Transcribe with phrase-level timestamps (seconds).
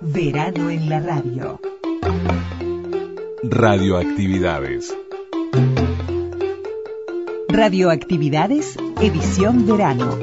[0.00, 1.60] Verano en la radio.
[3.42, 4.96] Radioactividades.
[7.48, 10.16] Radioactividades, edición verano.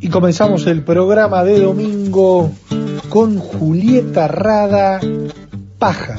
[0.00, 2.50] Y comenzamos el programa de domingo
[3.10, 4.98] con Julieta Rada
[5.78, 6.16] Paja.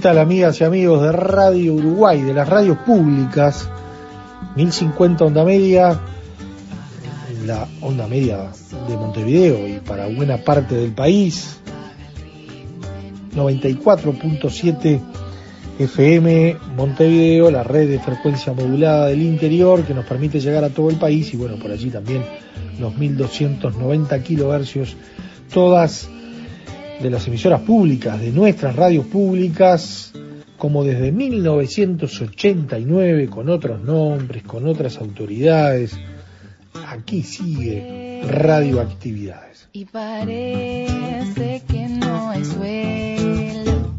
[0.00, 3.68] Tal amigas y amigos de Radio Uruguay, de las radios públicas?
[4.56, 6.00] 1050 onda media,
[7.44, 8.48] la onda media
[8.88, 11.58] de Montevideo y para buena parte del país.
[13.36, 15.00] 94.7
[15.78, 20.88] FM Montevideo, la red de frecuencia modulada del interior que nos permite llegar a todo
[20.88, 22.24] el país y bueno, por allí también
[22.78, 24.96] los 1290 kilohercios,
[25.52, 26.08] todas
[27.02, 30.12] de las emisoras públicas, de nuestras radios públicas,
[30.58, 35.98] como desde 1989, con otros nombres, con otras autoridades.
[36.86, 39.70] Aquí sigue Radioactividades.
[39.72, 43.94] Y parece que no hay suelo,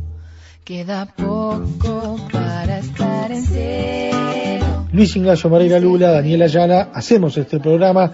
[0.63, 4.85] queda poco para estar en cero.
[4.93, 8.11] Luis Ignacio Mareira Lula, Daniela Ayala, hacemos este programa.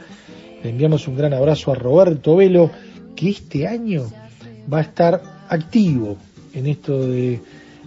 [0.63, 2.71] Le enviamos un gran abrazo a Roberto Velo,
[3.15, 4.05] que este año
[4.71, 6.17] va a estar activo
[6.53, 7.41] en esto de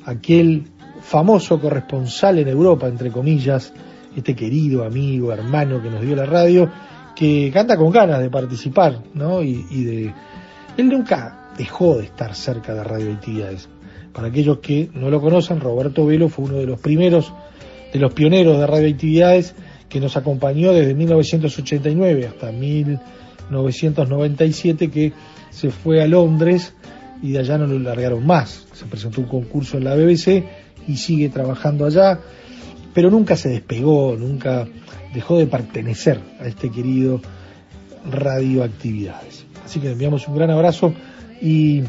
[0.05, 0.65] aquel
[1.03, 3.75] famoso corresponsal en Europa, entre comillas,
[4.17, 6.69] este querido amigo, hermano que nos dio la radio,
[7.15, 9.43] que canta con ganas de participar, ¿no?
[9.43, 10.15] Y, de...
[10.77, 13.69] Él nunca dejó de estar cerca de radioactividades.
[14.13, 17.33] Para aquellos que no lo conocen, Roberto Velo fue uno de los primeros,
[17.93, 19.55] de los pioneros de radioactividades,
[19.89, 25.13] que nos acompañó desde 1989 hasta 1997, que
[25.51, 26.75] se fue a Londres
[27.23, 28.67] y de allá no lo largaron más.
[28.73, 30.45] Se presentó un concurso en la BBC
[30.89, 32.19] y sigue trabajando allá,
[32.95, 34.67] pero nunca se despegó, nunca
[35.13, 37.21] dejó de pertenecer a este querido
[38.11, 39.45] Radioactividades.
[39.65, 40.95] Así que le enviamos un gran abrazo
[41.41, 41.83] y,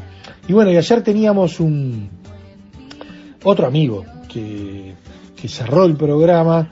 [0.47, 2.09] y bueno, y ayer teníamos un
[3.43, 4.93] otro amigo que,
[5.35, 6.69] que cerró el programa,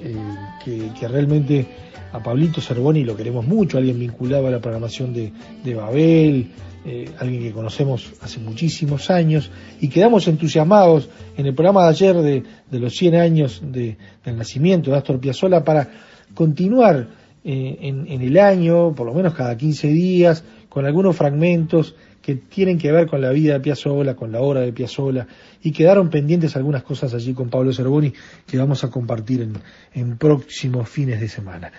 [0.00, 0.16] eh,
[0.64, 1.66] que, que realmente
[2.12, 5.32] a Pablito Cervoni lo queremos mucho, alguien vinculado a la programación de,
[5.64, 6.48] de Babel,
[6.86, 12.16] eh, alguien que conocemos hace muchísimos años y quedamos entusiasmados en el programa de ayer
[12.16, 15.88] de, de los 100 años de- del nacimiento de Astor Piazzolla para
[16.34, 17.08] continuar
[17.44, 21.94] eh, en, en el año, por lo menos cada 15 días, con algunos fragmentos
[22.28, 25.26] que tienen que ver con la vida de Piazzolla, con la obra de Piazzolla,
[25.62, 28.12] y quedaron pendientes algunas cosas allí con Pablo Cervoni
[28.46, 29.54] que vamos a compartir en,
[29.94, 31.72] en próximos fines de semana.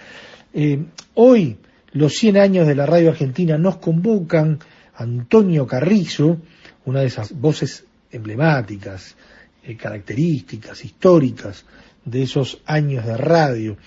[0.51, 1.57] Eh, hoy,
[1.91, 4.57] los 100 años de la radio argentina nos convocan
[4.95, 6.37] Antonio Carrizo,
[6.85, 9.15] una de esas voces emblemáticas,
[9.63, 11.63] eh, características, históricas
[12.05, 13.77] de esos años de radio.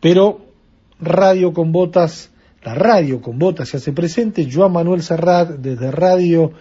[0.00, 0.46] Pero
[1.00, 2.30] Radio con Botas,
[2.62, 6.52] la radio con Botas se hace presente, Joan Manuel Serrat desde Radio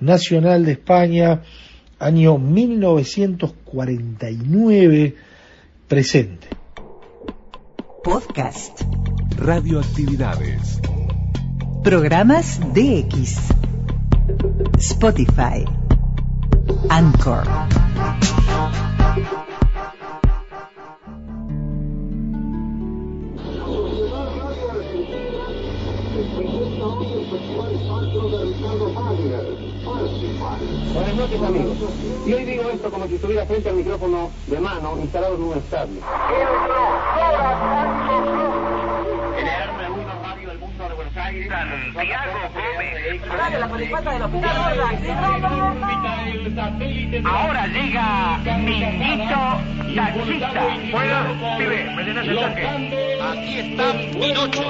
[0.00, 1.42] Nacional de España,
[1.98, 5.16] año 1949,
[5.88, 6.48] presente.
[8.02, 8.82] Podcast.
[9.36, 10.80] Radioactividades.
[11.84, 13.38] Programas DX.
[14.78, 15.64] Spotify.
[16.88, 17.44] Anchor.
[30.94, 31.76] Buenas noches amigos.
[32.26, 35.58] Y hoy digo esto como si estuviera frente al micrófono de mano instalado en un
[35.58, 36.00] estadio.
[39.36, 41.48] Generarme algunos radio del mundo de Buenos Aires.
[41.94, 43.58] Santiago Gómez.
[43.58, 44.30] la polipata de los
[47.24, 49.60] Ahora llega Minito
[49.94, 50.50] Taxista.
[50.90, 53.18] Juega, pibe, me tenés el tanque.
[53.22, 54.62] Aquí está Pinocho.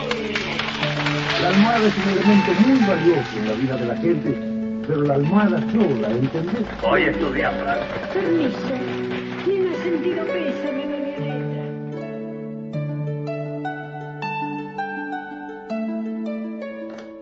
[1.43, 4.52] La almohada es un elemento muy valioso en la vida de la gente,
[4.87, 6.67] pero la almohada sola, ¿entendés?
[6.83, 7.63] Hoy estudiamos.
[8.13, 8.59] Permiso.
[9.45, 11.63] Tiene sentido pésame de mi letra.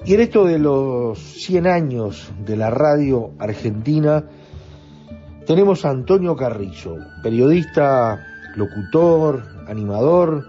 [0.04, 4.24] Y en esto de los 100 años de la radio argentina,
[5.46, 8.26] tenemos a Antonio Carrillo, periodista
[8.56, 10.48] locutor, animador,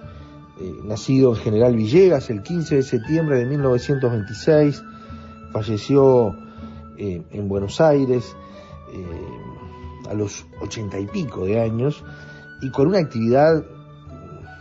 [0.59, 4.83] eh, nacido en General Villegas el 15 de septiembre de 1926,
[5.51, 6.35] falleció
[6.97, 8.35] eh, en Buenos Aires
[8.93, 12.03] eh, a los ochenta y pico de años
[12.61, 13.63] y con una actividad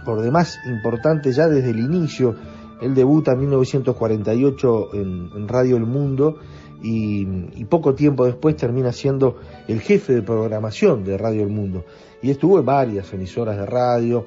[0.05, 2.35] por demás importante ya desde el inicio.
[2.81, 6.39] Él debuta en 1948 en, Radio El Mundo
[6.83, 9.37] y, y poco tiempo después termina siendo
[9.69, 11.85] el jefe de programación de Radio El Mundo.
[12.23, 14.25] Y estuvo en varias emisoras de radio,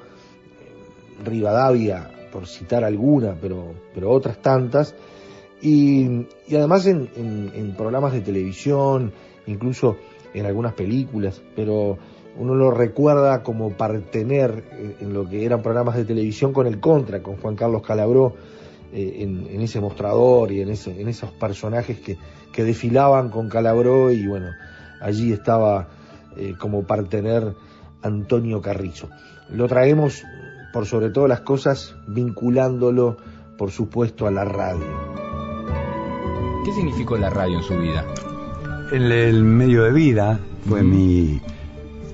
[1.24, 4.94] Rivadavia, por citar alguna, pero, pero otras tantas,
[5.64, 9.12] y, además en, programas de televisión,
[9.46, 9.96] incluso
[10.34, 11.96] en algunas películas, pero
[12.38, 16.80] uno lo recuerda como partener eh, en lo que eran programas de televisión con el
[16.80, 18.34] Contra, con Juan Carlos Calabró,
[18.92, 22.18] eh, en, ese mostrador y en esos personajes que,
[22.52, 24.50] que desfilaban con Calabró y bueno,
[25.00, 25.88] allí estaba
[26.36, 27.54] eh, como partener
[28.02, 29.08] Antonio Carrizo.
[29.48, 30.24] Lo traemos
[30.74, 33.16] por sobre todas las cosas vinculándolo,
[33.56, 35.23] por supuesto, a la radio.
[36.64, 38.04] ¿Qué significó la radio en su vida?
[38.92, 40.38] El, el medio de vida
[40.68, 41.40] fue mi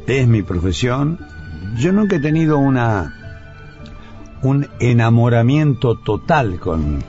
[0.07, 1.19] es mi profesión.
[1.77, 3.15] Yo nunca he tenido una
[4.43, 7.05] un enamoramiento total con,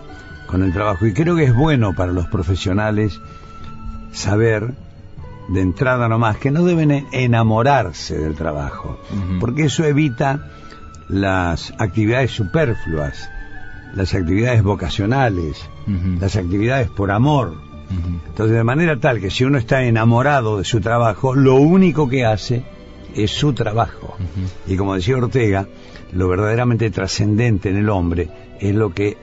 [0.47, 3.19] con el trabajo y creo que es bueno para los profesionales
[4.11, 4.73] saber
[5.47, 8.99] de entrada nomás que no deben en- enamorarse del trabajo,
[9.39, 10.49] porque eso evita
[11.07, 13.29] las actividades superfluas,
[13.93, 15.69] las actividades vocacionales,
[16.19, 17.55] las actividades por amor.
[18.27, 22.25] Entonces, de manera tal que si uno está enamorado de su trabajo, lo único que
[22.25, 22.63] hace
[23.15, 24.15] es su trabajo.
[24.67, 25.67] Y como decía Ortega,
[26.13, 28.29] lo verdaderamente trascendente en el hombre
[28.59, 29.17] es lo que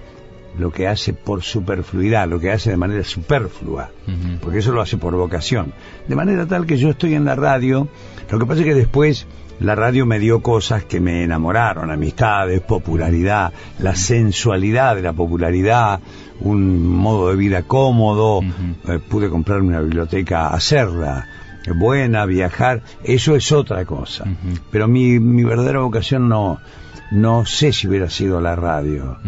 [0.59, 3.91] lo que hace por superfluidad, lo que hace de manera superflua,
[4.41, 5.73] porque eso lo hace por vocación.
[6.09, 7.87] De manera tal que yo estoy en la radio,
[8.29, 9.27] lo que pasa es que después
[9.61, 16.01] la radio me dio cosas que me enamoraron, amistades, popularidad, la sensualidad de la popularidad,
[16.41, 18.41] un modo de vida cómodo,
[18.87, 21.27] eh, pude comprar una biblioteca, hacerla
[21.67, 24.25] eh, buena, viajar, eso es otra cosa.
[24.71, 26.59] Pero mi, mi verdadera vocación no,
[27.11, 29.19] no sé si hubiera sido la radio.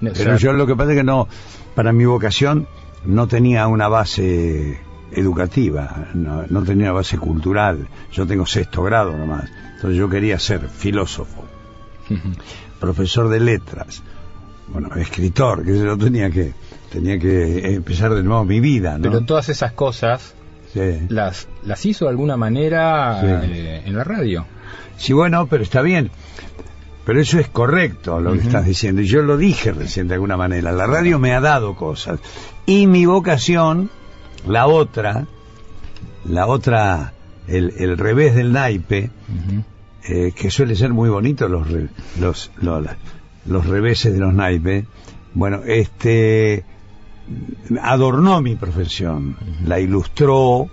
[0.00, 1.28] Pero yo lo que pasa es que no,
[1.74, 2.68] para mi vocación
[3.04, 4.78] no tenía una base
[5.12, 7.88] educativa, no, no tenía una base cultural.
[8.12, 9.50] Yo tengo sexto grado nomás.
[9.74, 11.44] Entonces yo quería ser filósofo,
[12.80, 14.02] profesor de letras,
[14.68, 16.52] bueno, escritor, que yo tenía que,
[16.90, 19.02] tenía que empezar de nuevo mi vida, ¿no?
[19.02, 20.34] Pero todas esas cosas
[20.72, 21.06] Sí.
[21.08, 23.26] las, las hizo de alguna manera Sí.
[23.52, 24.44] eh, en la radio.
[24.96, 26.10] Sí, bueno, pero está bien.
[27.04, 29.00] Pero eso es correcto lo que estás diciendo.
[29.02, 30.72] Y yo lo dije recién de alguna manera.
[30.72, 32.18] La radio me ha dado cosas.
[32.66, 33.88] Y mi vocación,
[34.48, 35.26] la otra,
[36.24, 37.12] la otra,
[37.48, 39.10] el, el revés del naipe,
[40.08, 41.66] eh, que suele ser muy bonito los,
[42.18, 42.96] los, lo- la-
[43.46, 44.84] los reveses de los naipes,
[45.34, 46.64] bueno, este
[47.82, 49.36] adornó mi profesión,
[49.66, 50.68] la ilustró,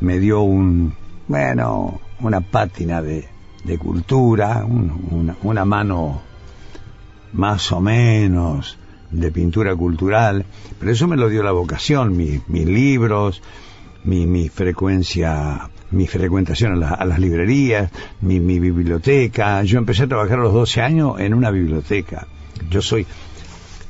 [0.00, 0.94] me dio un,
[1.28, 3.26] bueno, una pátina de,
[3.64, 6.22] de cultura, un- una, una mano
[7.32, 8.78] más o menos
[9.10, 10.44] de pintura cultural,
[10.78, 13.42] pero eso me lo dio la vocación, mi- mis libros,
[14.04, 17.90] mi, mi frecuencia, mi frecuentación a, a las librerías,
[18.20, 19.62] mi, mi biblioteca.
[19.62, 22.26] Yo empecé a trabajar a los 12 años en una biblioteca.
[22.70, 23.06] Yo soy,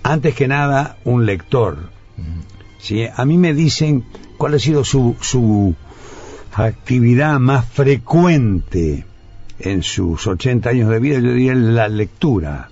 [0.03, 1.79] antes que nada, un lector.
[2.79, 3.07] ¿sí?
[3.15, 4.05] A mí me dicen
[4.37, 5.75] cuál ha sido su, su
[6.53, 9.07] actividad más frecuente
[9.59, 12.69] en sus 80 años de vida, yo diría la lectura.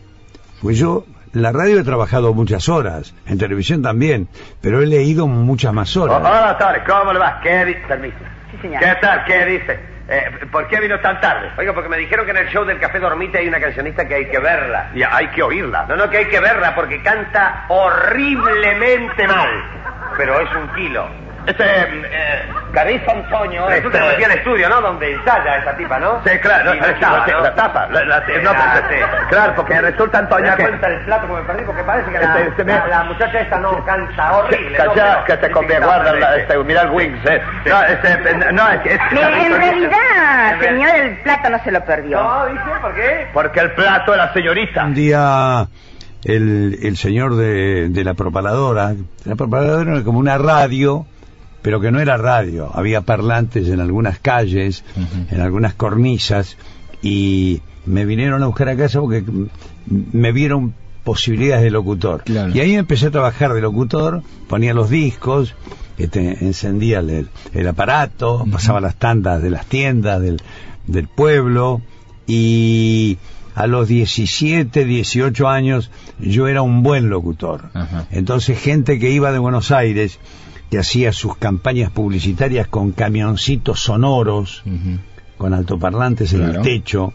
[0.61, 4.29] Pues yo, la radio he trabajado muchas horas, en televisión también,
[4.61, 6.19] pero he leído muchas más horas.
[6.19, 7.41] hola, ¿cómo le va?
[7.43, 7.77] ¿Qué?
[7.89, 8.17] Permiso.
[8.53, 8.81] Sí, señor.
[8.81, 9.25] ¿Qué tal?
[9.25, 9.81] ¿Qué dice?
[10.09, 11.51] Eh, ¿Por qué vino tan tarde?
[11.57, 14.15] Oiga, porque me dijeron que en el show del Café Dormite hay una cancionista que
[14.15, 14.91] hay que verla.
[14.95, 15.87] Y hay que oírla.
[15.89, 19.49] No, no, que hay que verla porque canta horriblemente mal.
[20.17, 21.09] Pero es un kilo.
[21.47, 24.81] Este, eh, Carizo Antonio, este- Resulta que metí al estudio, ¿no?
[24.81, 26.21] Donde ensaya esa tipa, ¿no?
[26.25, 27.41] Sí, claro, no, estaba, ¿no?
[27.41, 28.97] la tapa, la- la- Sí, no, pues, sí.
[29.29, 31.65] claro, porque resulta, Antonio, ¿Me da que- cuenta del plato que me perdí?
[31.65, 34.79] Porque parece que la, Este, este, la, me- la muchacha esta no canta horrible.
[34.79, 37.43] Ya, Pero- que te conviene, guarda, la- este, mira el Wings, eh.
[37.67, 38.95] No, este, no, es que...
[38.95, 42.23] es en realidad, señor, el plato no se lo perdió.
[42.23, 43.27] No, dice, ¿por qué?
[43.33, 44.85] Porque el plato de la señorita.
[44.85, 45.67] Un día
[46.25, 48.93] el, el señor de, de la propaladora,
[49.25, 51.05] la propaladora era como una radio,
[51.63, 54.85] pero que no era radio, había parlantes en algunas calles,
[55.31, 56.57] en algunas cornisas,
[57.03, 59.25] y me vinieron a buscar a casa porque
[59.87, 62.25] me vieron posibilidades de locutor.
[62.27, 65.55] Y ahí empecé a trabajar de locutor, ponía los discos,
[65.99, 70.41] este, encendía el, el aparato, pasaba las tandas de las tiendas del,
[70.87, 71.81] del pueblo,
[72.27, 73.19] y
[73.55, 77.71] a los 17, 18 años yo era un buen locutor.
[77.75, 78.07] Ajá.
[78.11, 80.19] Entonces gente que iba de Buenos Aires,
[80.71, 84.63] que hacía sus campañas publicitarias con camioncitos sonoros,
[85.37, 87.13] con altoparlantes en el techo,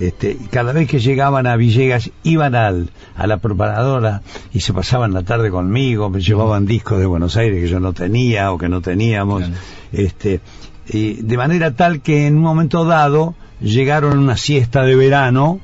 [0.00, 5.12] este, cada vez que llegaban a Villegas iban al, a la preparadora y se pasaban
[5.12, 8.68] la tarde conmigo, me llevaban discos de Buenos Aires que yo no tenía o que
[8.68, 9.54] no teníamos, Claro.
[9.92, 10.40] este,
[10.88, 15.60] y de manera tal que en un momento dado llegaron a una siesta de verano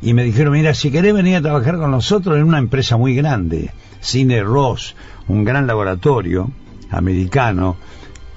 [0.00, 3.14] y me dijeron, mira, si querés venir a trabajar con nosotros en una empresa muy
[3.14, 4.96] grande, Cine Ross,
[5.28, 6.50] un gran laboratorio
[6.90, 7.76] americano,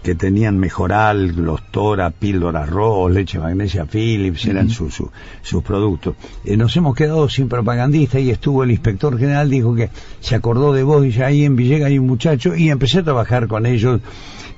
[0.03, 5.09] que tenían Mejoral, Glostora, Píldoras Ross, Leche Magnesia Philips, eran su- su-
[5.41, 6.15] sus productos.
[6.43, 10.73] Eh, nos hemos quedado sin propagandista y estuvo el inspector general, dijo que se acordó
[10.73, 13.65] de vos y ya ahí en Villegas hay un muchacho y empecé a trabajar con
[13.65, 14.01] ellos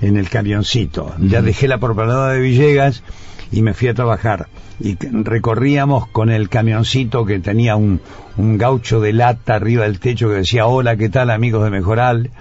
[0.02, 1.14] en el camioncito.
[1.20, 3.04] Ya dejé la propaganda de Villegas
[3.52, 4.48] y me fui a trabajar.
[4.80, 8.02] Y recorríamos con el camioncito que tenía un,
[8.38, 12.32] un gaucho de lata arriba del techo que decía, hola, ¿qué tal amigos de Mejoral?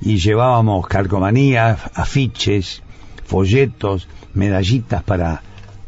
[0.00, 2.82] Y llevábamos calcomanías, afiches,
[3.24, 5.42] folletos, medallitas para,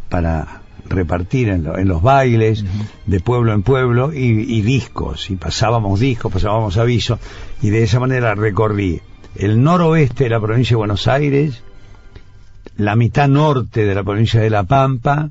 [0.09, 2.65] para repartir en, lo- en los bailes,
[3.07, 5.31] de pueblo en pueblo, y, y discos.
[5.31, 7.19] Y pasábamos discos, pasábamos avisos,
[7.63, 9.01] y de esa manera recorrí
[9.37, 11.63] el noroeste de la provincia de Buenos Aires,
[12.79, 15.31] la mitad norte de la provincia de La Pampa,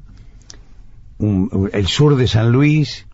[1.17, 3.07] un- el sur de San Luis,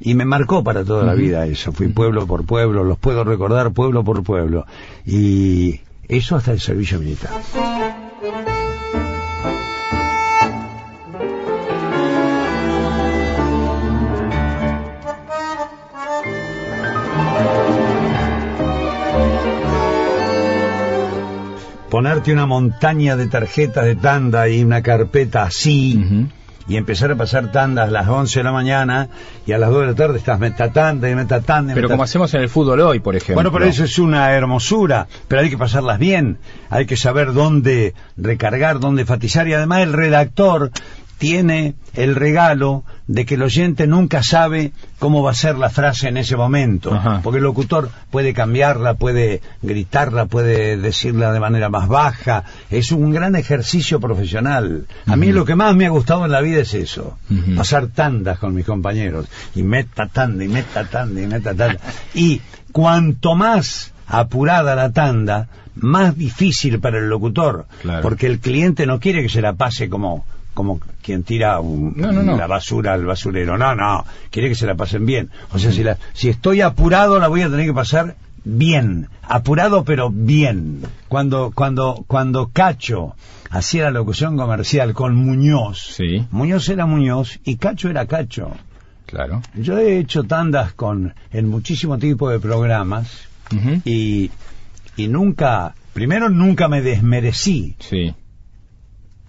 [0.00, 1.72] y me marcó para toda la vida eso.
[1.72, 4.66] Fui pueblo por pueblo, los puedo recordar pueblo por pueblo.
[5.04, 7.30] Y eso hasta el servicio militar.
[21.94, 26.26] Ponerte una montaña de tarjetas de tanda y una carpeta así
[26.66, 29.08] y empezar a pasar tandas a las 11 de la mañana
[29.46, 31.88] y a las 2 de la tarde estás meta tanda y meta tanda y Pero
[31.88, 33.36] como hacemos en el fútbol hoy, por ejemplo.
[33.36, 37.94] Bueno, pero eso es una hermosura, pero hay que pasarlas bien, hay que saber dónde
[38.16, 40.72] recargar, dónde enfatizar y además el redactor
[41.18, 46.08] tiene el regalo de que el oyente nunca sabe cómo va a ser la frase
[46.08, 47.20] en ese momento, Ajá.
[47.22, 53.12] porque el locutor puede cambiarla, puede gritarla, puede decirla de manera más baja, es un
[53.12, 54.86] gran ejercicio profesional.
[55.06, 57.18] A mí lo que más me ha gustado en la vida es eso,
[57.56, 61.78] pasar tandas con mis compañeros, y meta tanda, y meta tanda, y meta tanda.
[62.14, 62.40] Y
[62.72, 68.02] cuanto más apurada la tanda, más difícil para el locutor, Claro.
[68.02, 72.12] porque el cliente no quiere que se la pase como como quien tira un- No,
[72.12, 72.36] no, no.
[72.36, 73.58] la basura al basurero.
[73.58, 75.30] No, no, quiere que se la pasen bien.
[75.52, 79.08] O sea, si, la, si estoy apurado, la voy a tener que pasar bien.
[79.22, 80.82] Apurado, pero bien.
[81.08, 83.14] Cuando, cuando, cuando Cacho
[83.50, 86.26] hacía la locución comercial con Muñoz, Sí.
[86.30, 88.50] Muñoz era Muñoz y Cacho era Cacho.
[89.06, 89.42] Claro.
[89.54, 93.28] Yo he hecho tandas con en muchísimo tipo de programas
[93.84, 94.30] y,
[94.96, 97.76] y nunca, primero nunca me desmerecí.
[97.78, 98.14] Sí.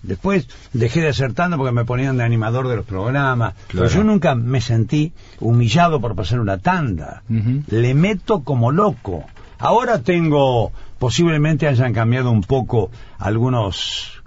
[0.06, 3.54] Después dejé de hacer tandas porque me ponían de animador de los programas.
[3.68, 3.88] Claro.
[3.88, 7.24] Pero yo nunca me sentí humillado por pasar una tanda.
[7.68, 9.24] Le meto como loco.
[9.58, 14.22] Ahora tengo, posiblemente hayan cambiado un poco algunos,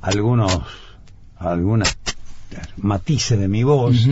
[0.00, 0.60] algunos,
[1.36, 1.96] algunas
[2.76, 4.06] matices de mi voz.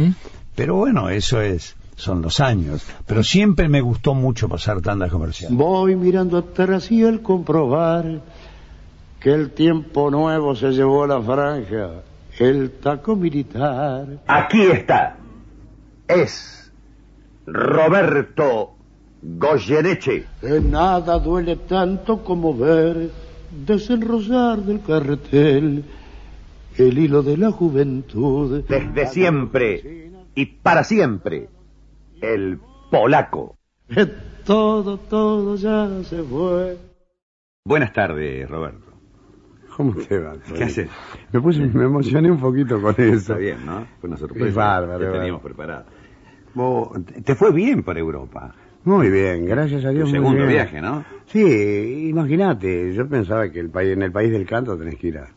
[0.55, 2.83] Pero bueno, eso es, son los años.
[3.07, 5.57] Pero siempre me gustó mucho pasar tandas comerciales.
[5.57, 8.21] Voy mirando atrás y al comprobar
[9.23, 12.02] que el tiempo nuevo se llevó la franja,
[12.38, 14.21] el taco militar.
[14.26, 15.17] Aquí está.
[16.09, 16.73] Es
[17.47, 18.75] Roberto
[19.23, 20.26] Goyeneche.
[20.41, 23.11] Que nada duele tanto como ver
[23.64, 25.85] desenrosar del carretel
[26.76, 28.64] el hilo de la juventud.
[28.69, 31.49] Desde siempre y para siempre.
[32.21, 32.59] El
[32.91, 33.57] polaco.
[34.45, 36.76] Todo, todo ya se fue.
[37.64, 38.92] Buenas tardes, Roberto.
[39.76, 40.35] ¿Cómo te va?
[40.57, 40.88] ¿Qué haces?
[41.33, 43.14] Me, puse, me emocioné un poquito con eso.
[43.14, 43.87] Está bien, ¿no?
[44.00, 45.43] Fue una sorpresa Es bárbaro, que teníamos.
[46.55, 46.91] Vos,
[47.25, 48.55] te fue bien por Europa.
[48.85, 50.09] Muy bien, gracias a Tu Dios.
[50.11, 50.49] muy segundo bien.
[50.49, 51.05] viaje, ¿no?
[51.26, 55.19] Sí, imagínate, yo pensaba que el país, en el país del canto tenés que ir
[55.19, 55.29] a...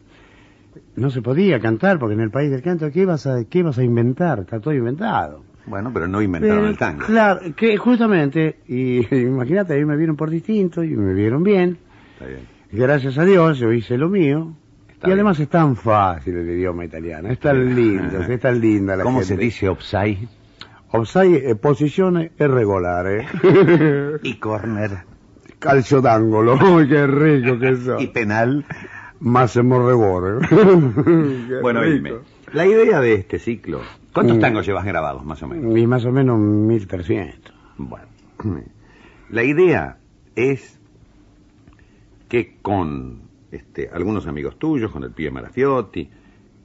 [0.96, 3.78] No se podía cantar, porque en el país del canto, ¿qué ibas a, qué ibas
[3.78, 4.40] a inventar?
[4.40, 5.44] Está todo inventado.
[5.68, 7.06] Bueno, pero no inventaron Pero, el tango.
[7.06, 11.78] Claro, que justamente, y imagínate, a mí me vieron por distinto y me vieron bien.
[12.14, 12.55] Está bien.
[12.72, 14.54] Gracias a Dios, yo hice lo mío.
[14.90, 18.96] Está y además es tan fácil el idioma italiano, es tan lindo, es tan linda
[18.96, 19.36] la ¿Cómo gente.
[19.36, 20.28] se dice offside?
[20.92, 23.26] Offside, eh, posizione irregolare.
[24.24, 24.92] Y corner.
[25.60, 26.58] Calcio d'angolo,
[26.88, 28.00] qué rico que eso.
[28.00, 28.66] Y penal.
[29.22, 30.48] Rigore.
[30.48, 31.94] Qué Bueno, rico.
[31.94, 32.12] dime.
[32.54, 33.82] La idea de este ciclo.
[34.14, 34.42] ¿Cuántos Mm.
[34.42, 35.78] tangos llevas grabados, más o menos?
[35.78, 37.54] Y más o menos 1300.
[37.78, 38.06] Bueno,
[39.30, 39.98] la idea
[40.36, 40.80] es
[42.28, 46.10] que con este, algunos amigos tuyos, con el pibe Marafiotti,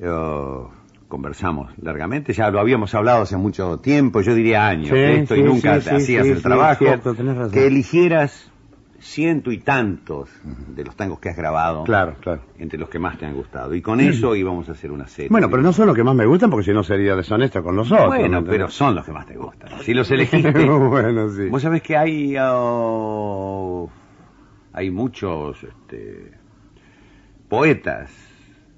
[0.01, 0.61] eh,
[1.09, 5.37] conversamos largamente, ya lo habíamos hablado hace mucho tiempo, yo diría años, Sí, de esto
[5.37, 7.15] y nunca sí, hacías el trabajo, cierto,
[7.51, 8.51] que eligieras
[9.01, 12.43] ciento y tantos de los tangos que has grabado, Claro, claro.
[12.59, 15.31] entre los que más te han gustado, y con eso íbamos a hacer una serie.
[15.31, 17.77] Bueno, pero no son los que más me gustan porque si no sería deshonesto con
[17.77, 18.07] nosotros.
[18.09, 19.81] Bueno, pero son los que más te gustan.
[19.81, 21.49] Si los elegiste, bueno, sí.
[21.49, 23.91] Vos sabés que hay oh,
[24.73, 26.33] hay muchos este,
[27.49, 28.11] poetas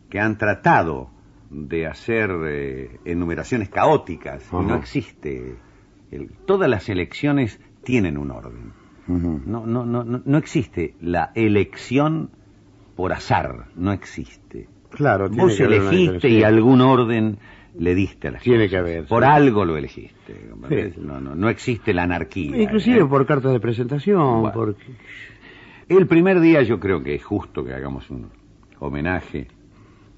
[0.09, 1.11] que han tratado
[1.51, 5.57] de hacer eh, enumeraciones caóticas no existe.
[6.11, 8.73] el- todas las elecciones tienen un orden.
[9.09, 9.43] Ujú.
[9.47, 12.31] No, no, no, no, no existe la elección
[12.97, 13.67] por azar.
[13.77, 14.69] No existe.
[14.91, 17.39] Claro, tiene Vos que elegiste y algún orden
[17.79, 18.71] le diste a las Tiene cosas.
[18.71, 19.29] que haber, Por sí.
[19.31, 20.35] algo lo elegiste.
[20.95, 21.01] Sí.
[21.01, 22.57] No, no, no existe la anarquía.
[22.63, 23.07] Inclusive ¿eh?
[23.07, 24.53] por cartas de presentación, Bueno.
[24.53, 24.77] por...
[25.99, 28.31] El primer día yo creo que es justo que hagamos un
[28.79, 29.47] homenaje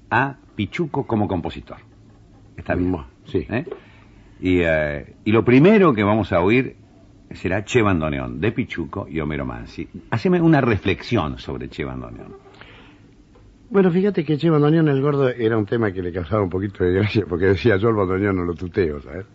[0.09, 1.77] a Pichuco como compositor.
[2.55, 2.95] Está bien.
[3.25, 3.45] Sí.
[3.49, 3.65] ¿Eh?
[4.39, 6.77] Y, eh, y lo primero que vamos a oír
[7.31, 9.87] será Che Bandoneón, de Pichuco y Homero Mansi.
[10.11, 12.35] Haceme una reflexión sobre Che Bandoneón.
[13.69, 16.83] Bueno, fíjate que Che Bandoneón el Gordo era un tema que le causaba un poquito
[16.85, 19.25] de gracia, porque decía yo el Bandoneón no lo tuteo, ¿sabes?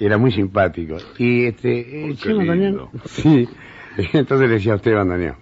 [0.00, 0.96] Era muy simpático.
[1.18, 2.88] Y este, eh, Che Bandoneón...
[3.24, 3.50] lindo.
[4.12, 5.36] Entonces le decía a usted Bandoneón.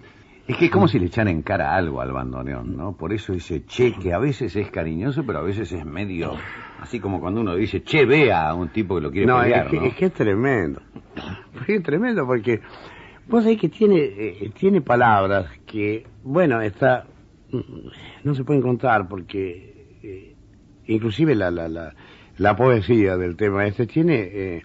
[0.45, 2.97] Es que es como si le echara en cara algo al bandoneón, ¿no?
[2.97, 6.33] Por eso ese che, que a veces es cariñoso, pero a veces es medio...
[6.81, 9.65] Así como cuando uno dice, che, vea a un tipo que lo quiere No, pelear,
[9.67, 9.85] es que, ¿no?
[9.85, 10.81] es que es tremendo.
[11.65, 12.59] Es tremendo porque
[13.29, 17.05] vos sabés que tiene, eh, tiene palabras que, bueno, está,
[17.49, 17.87] mm,
[18.25, 20.35] no se pueden contar porque eh,
[20.87, 21.95] inclusive la, la, la,
[22.35, 24.63] la poesía del tema este tiene eh,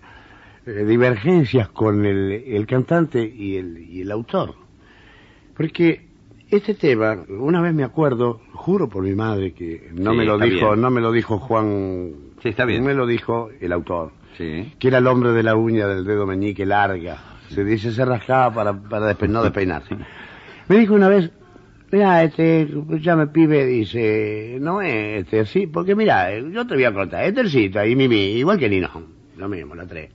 [0.85, 4.55] divergencias con el, el cantante y el, y el autor.
[5.57, 6.07] Porque
[6.51, 10.38] este tema, una vez me acuerdo, juro por mi madre que no Sí, me lo
[10.38, 10.81] dijo, bien.
[10.81, 12.85] no me lo dijo Juan, Sí, está bien.
[12.85, 14.73] me lo dijo el autor Sí.
[14.79, 17.19] que era el hombre de la uña del dedo meñique larga.
[17.49, 19.97] Se dice, se rascaba para, para despe- no despeinarse.
[20.69, 21.31] Me dijo una vez,
[21.90, 22.69] mira, este,
[23.01, 27.25] ya me pibe, dice, no es este, sí, porque mira, yo te voy a contar,
[27.25, 28.90] Estercita y Mimi, igual que Nino,
[29.38, 30.11] lo mismo, la tres.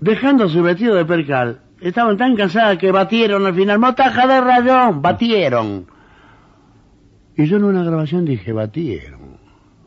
[0.00, 5.00] Dejando su vestido de percal, estaban tan cansadas que batieron al final, motaja de rayón,
[5.02, 5.86] batieron.
[7.36, 9.34] Y yo en una grabación dije, batieron.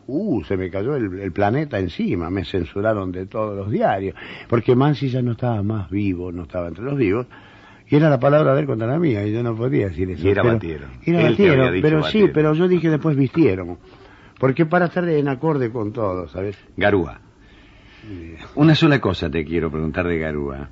[0.07, 4.15] Uh, se me cayó el, el planeta encima, me censuraron de todos los diarios,
[4.47, 7.27] porque Mansi ya no estaba más vivo, no estaba entre los vivos,
[7.89, 10.25] y era la palabra de él contra la mía, y yo no podía decir eso.
[10.25, 10.89] Y era pero- batieron.
[11.05, 13.77] Era batieron, pero sí, pero yo dije después vistieron,
[14.39, 16.57] porque para estar en acorde con todo, ¿sabes?
[16.77, 17.19] Garúa.
[18.55, 20.69] Una sola cosa te quiero preguntar de Garúa.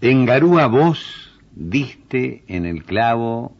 [0.00, 3.54] En Garúa vos diste en el clavo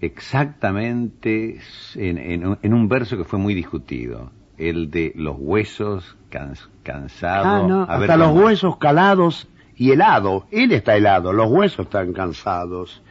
[0.00, 1.58] exactamente
[1.94, 6.68] en, en un- en un verso que fue muy discutido, el de los huesos cans-
[6.82, 7.46] cansados.
[7.46, 10.46] Ah, no, hasta los huesos calados y helado.
[10.50, 13.02] Él está helado, los huesos están cansados.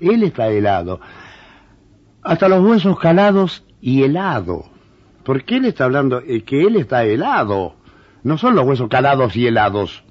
[0.00, 1.00] Él está helado.
[2.22, 4.64] Hasta los huesos calados y helado.
[5.24, 7.76] Porque él está hablando eh, que él está helado.
[8.24, 10.02] No son los huesos calados y helados.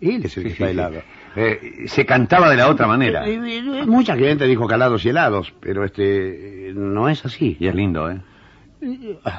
[0.00, 0.70] Él es el que Sí, está sí.
[0.72, 1.00] helado.
[1.36, 3.26] Eh, se cantaba de la otra manera.
[3.28, 7.56] Eh, eh, Mucha gente dijo calados y helados, pero este no es así.
[7.58, 8.20] Y es lindo, ¿eh?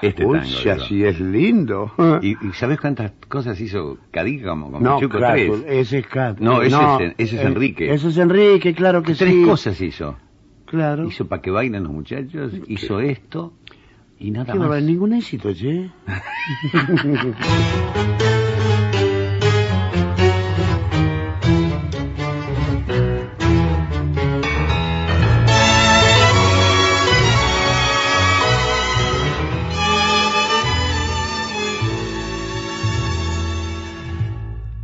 [0.02, 1.94] Este Uy, tango, si es lindo.
[2.22, 5.64] ¿Y, y sabes cuántas cosas hizo Cadiga como, como No, Tres.
[5.68, 6.46] ese es Crackle.
[6.46, 7.94] No, ese es- ese es Enrique.
[7.94, 9.44] Ese es Enrique, claro que Tres sí.
[9.44, 10.18] cosas hizo.
[10.66, 11.08] Claro.
[11.08, 13.54] Hizo para que bailen los muchachos, hizo esto
[14.20, 14.60] y nada más.
[14.60, 15.90] barbaridad, ningún éxito, che.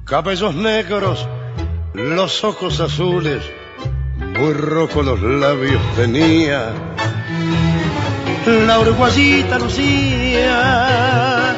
[0.06, 1.28] Cabellos negros,
[1.94, 3.44] los ojos azules,
[4.40, 6.74] muy rojos los labios tenía.
[8.46, 11.56] La uruguayita lucía,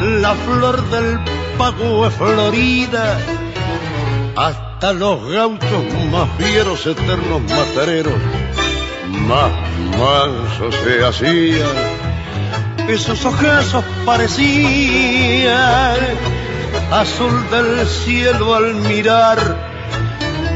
[0.00, 1.18] la flor del
[1.58, 3.18] pago es florida,
[4.36, 8.14] hasta los gauchos más fieros, eternos matereros,
[9.26, 9.50] más
[9.98, 11.76] mansos se hacían.
[12.88, 15.96] Esos ojazos parecían
[16.92, 19.38] azul del cielo al mirar.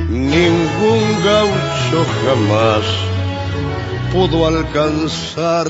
[0.09, 3.14] Ningún gaucho jamás
[4.15, 5.67] pudo alcanzar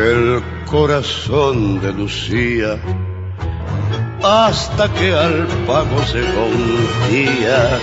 [0.00, 2.78] el corazón de Lucía
[4.22, 7.78] hasta que al pago se confía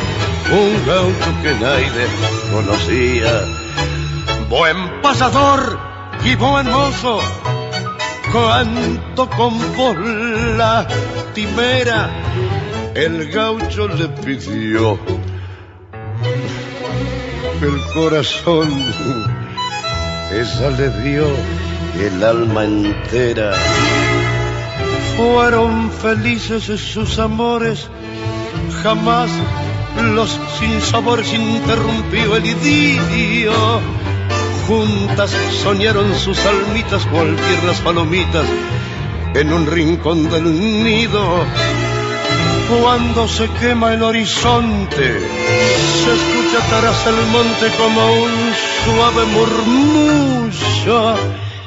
[0.51, 2.07] un gaucho que nadie
[2.51, 3.33] conocía.
[4.49, 5.77] Buen pasador
[6.23, 7.19] y buen mozo,
[8.31, 9.95] cuanto con vos
[10.57, 12.09] lastimera,
[12.95, 14.97] el gaucho le pidió
[17.61, 18.69] el corazón,
[20.31, 21.25] esa le dio
[21.99, 23.53] el alma entera.
[25.15, 27.87] Fueron felices sus amores,
[28.83, 29.29] jamás
[30.13, 33.53] los sinsabores interrumpió el idilio.
[34.67, 35.31] Juntas
[35.63, 38.45] soñaron sus almitas cual tiernas palomitas
[39.35, 41.45] en un rincón del nido.
[42.69, 51.15] Cuando se quema el horizonte, se escucha tras el monte como un suave murmullo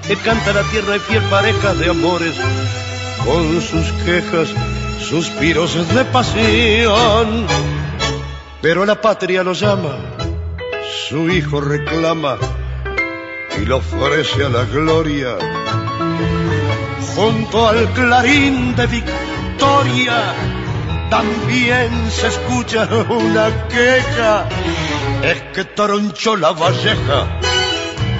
[0.06, 2.34] que canta la tierra y fiel pareja de amores
[3.24, 4.48] con sus quejas,
[5.00, 7.46] suspiros de pasión.
[8.60, 9.98] Pero la patria lo llama,
[11.08, 12.38] su hijo reclama
[13.56, 15.36] y lo ofrece a la gloria.
[17.14, 20.34] Junto al clarín de victoria
[21.10, 24.48] también se escucha una queja,
[25.22, 27.26] es que toronchó la valleja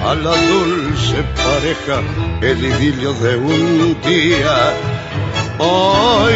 [0.01, 2.01] a la dulce pareja
[2.41, 4.73] el idilio de un día.
[5.59, 6.33] Hoy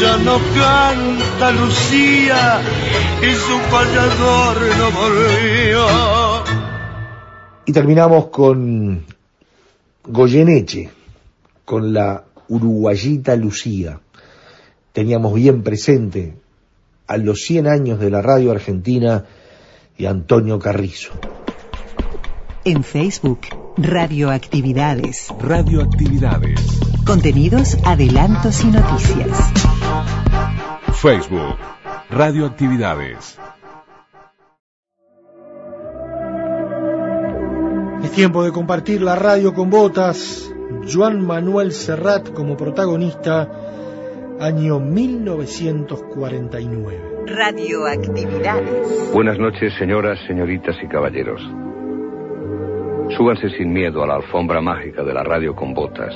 [0.00, 2.60] ya no canta Lucía
[3.20, 5.86] y su payador no volvió.
[7.66, 9.04] Y terminamos con
[10.04, 10.90] Goyeneche,
[11.64, 14.00] con la uruguayita Lucía.
[14.96, 16.38] Teníamos bien presente
[17.06, 19.26] a los 100 años de la radio argentina
[19.98, 21.12] y Antonio Carrizo.
[22.64, 23.40] En Facebook,
[23.76, 25.28] Radioactividades.
[25.38, 26.58] Radioactividades.
[27.04, 29.38] Contenidos, adelantos y noticias.
[30.94, 31.58] Facebook.
[32.08, 33.38] Radioactividades.
[38.02, 40.50] Es tiempo de compartir la radio con botas.
[40.90, 43.65] Juan Manuel Serrat como protagonista,
[44.40, 47.26] año 1949.
[47.26, 49.12] Radioactividades.
[49.12, 51.40] Buenas noches, señoras, señoritas y caballeros.
[53.16, 56.14] Súbanse sin miedo a la alfombra mágica de la radio con botas,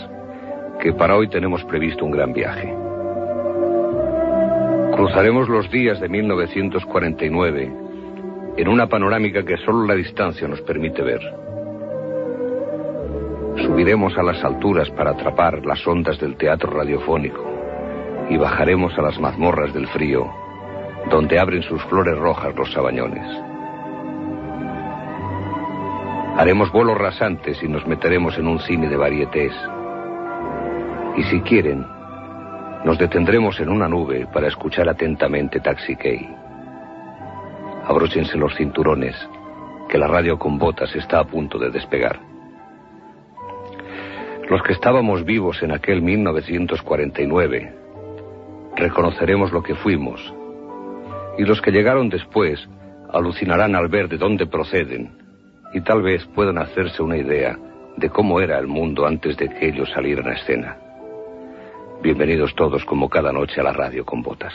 [0.83, 2.75] que para hoy tenemos previsto un gran viaje.
[4.95, 7.73] Cruzaremos los días de 1949
[8.57, 11.21] en una panorámica que solo la distancia nos permite ver.
[13.65, 17.50] Subiremos a las alturas para atrapar las ondas del teatro radiofónico
[18.31, 20.33] y bajaremos a las mazmorras del frío,
[21.11, 23.27] donde abren sus flores rojas los sabañones.
[26.39, 29.53] Haremos vuelos rasantes y nos meteremos en un cine de varietés.
[31.17, 31.85] Y si quieren,
[32.85, 36.29] nos detendremos en una nube para escuchar atentamente Taxi Key.
[37.85, 39.17] Abróchense los cinturones,
[39.89, 42.21] que la radio con botas está a punto de despegar.
[44.49, 47.80] Los que estábamos vivos en aquel 1949
[48.77, 50.21] reconoceremos lo que fuimos
[51.39, 52.69] y los que llegaron después
[53.13, 55.11] alucinarán al ver de dónde proceden
[55.73, 57.59] y tal vez puedan hacerse una idea
[57.97, 60.77] de cómo era el mundo antes de que ellos salieran a escena.
[62.03, 64.55] Bienvenidos todos como cada noche a la radio con botas.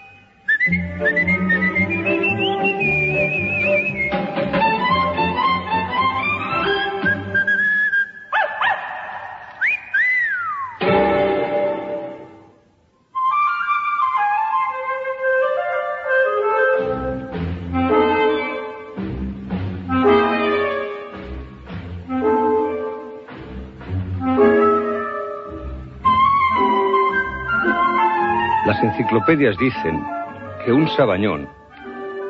[28.65, 30.20] Las enciclopedias dicen
[30.63, 31.49] que un sabañón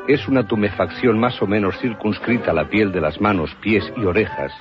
[0.07, 4.05] es una tumefacción más o menos circunscrita a la piel de las manos, pies y
[4.05, 4.51] orejas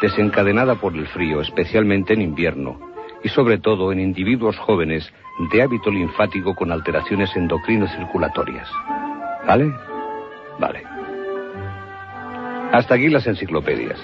[0.00, 2.80] desencadenada por el frío, especialmente en invierno,
[3.22, 5.12] y sobre todo en individuos jóvenes
[5.52, 8.68] de hábito linfático con alteraciones endocrino-circulatorias.
[9.46, 9.72] ¿Vale?
[10.58, 10.82] Vale.
[12.72, 13.98] Hasta aquí las enciclopedias.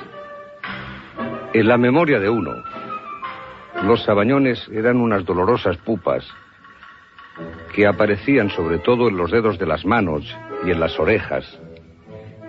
[1.55, 2.53] En la memoria de uno,
[3.85, 6.27] los sabañones eran unas dolorosas pupas
[7.75, 10.25] que aparecían sobre todo en los dedos de las manos
[10.64, 11.59] y en las orejas,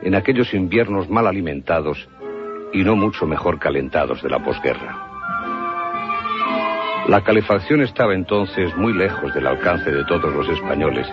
[0.01, 2.07] en aquellos inviernos mal alimentados
[2.71, 5.07] y no mucho mejor calentados de la posguerra.
[7.07, 11.07] La calefacción estaba entonces muy lejos del alcance de todos los españoles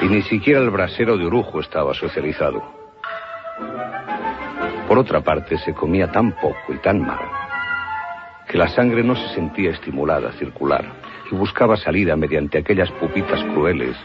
[0.00, 2.62] y ni siquiera el brasero de Orujo estaba socializado.
[4.88, 7.20] Por otra parte, se comía tan poco y tan mal
[8.48, 13.42] que la sangre no se sentía estimulada a circular y buscaba salida mediante aquellas pupitas
[13.52, 13.96] crueles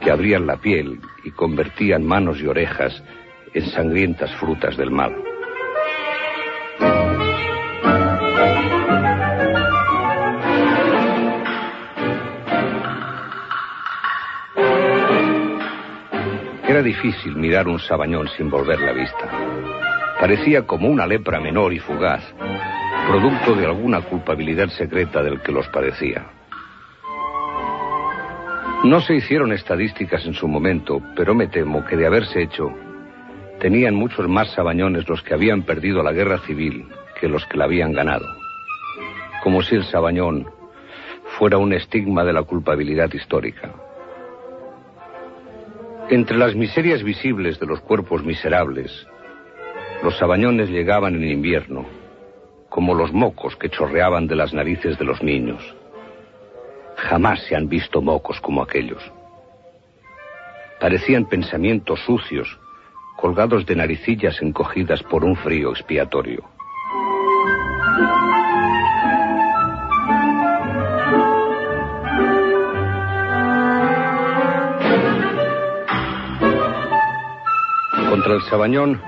[0.00, 3.02] que abrían la piel y convertían manos y orejas
[3.54, 5.14] en sangrientas frutas del mal.
[16.72, 19.28] Era difícil mirar un sabañón sin volver la vista.
[20.18, 22.22] Parecía como una lepra menor y fugaz,
[23.12, 26.30] producto de alguna culpabilidad secreta del que los padecía.
[28.84, 32.72] No se hicieron estadísticas en su momento, pero me temo que de haberse hecho,
[33.60, 36.88] tenían muchos más sabañones los que habían perdido la guerra civil
[37.20, 38.24] que los que la habían ganado.
[39.42, 40.46] Como si el sabañón
[41.36, 43.74] fuera un estigma de la culpabilidad histórica.
[46.08, 49.06] Entre las miserias visibles de los cuerpos miserables,
[50.02, 51.84] los sabañones llegaban en invierno,
[52.72, 55.62] como los mocos que chorreaban de las narices de los niños.
[56.96, 59.02] Jamás se han visto mocos como aquellos.
[60.80, 62.58] Parecían pensamientos sucios,
[63.18, 66.44] colgados de naricillas encogidas por un frío expiatorio.
[78.08, 78.98] Contra el sabañón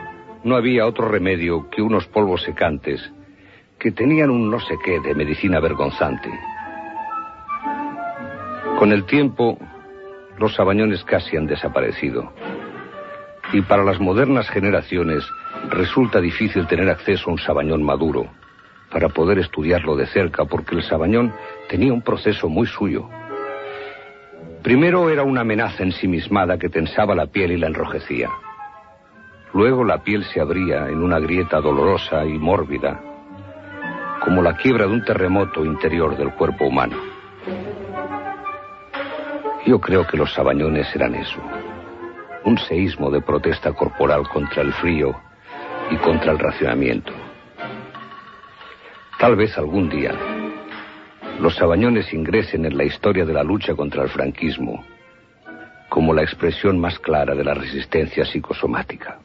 [0.42, 3.10] no había otro remedio que unos polvos secantes
[3.84, 6.30] que tenían un no sé qué de medicina vergonzante.
[8.78, 9.58] Con el tiempo,
[10.38, 12.32] los sabañones casi han desaparecido.
[13.52, 15.22] Y para las modernas generaciones
[15.68, 18.26] resulta difícil tener acceso a un sabañón maduro
[18.90, 21.34] para poder estudiarlo de cerca porque el sabañón
[21.68, 23.10] tenía un proceso muy suyo.
[24.62, 28.30] Primero era una amenaza ensimismada que tensaba la piel y la enrojecía.
[29.52, 33.13] Luego la piel se abría en una grieta dolorosa y mórbida,
[34.24, 36.96] como la quiebra de un terremoto interior del cuerpo humano.
[39.66, 41.40] Yo creo que los sabañones eran eso,
[42.44, 45.14] un seísmo de protesta corporal contra el frío
[45.90, 47.12] y contra el racionamiento.
[49.18, 50.14] Tal vez algún día
[51.38, 54.84] los sabañones ingresen en la historia de la lucha contra el franquismo
[55.88, 59.18] como la expresión más clara de la resistencia psicosomática.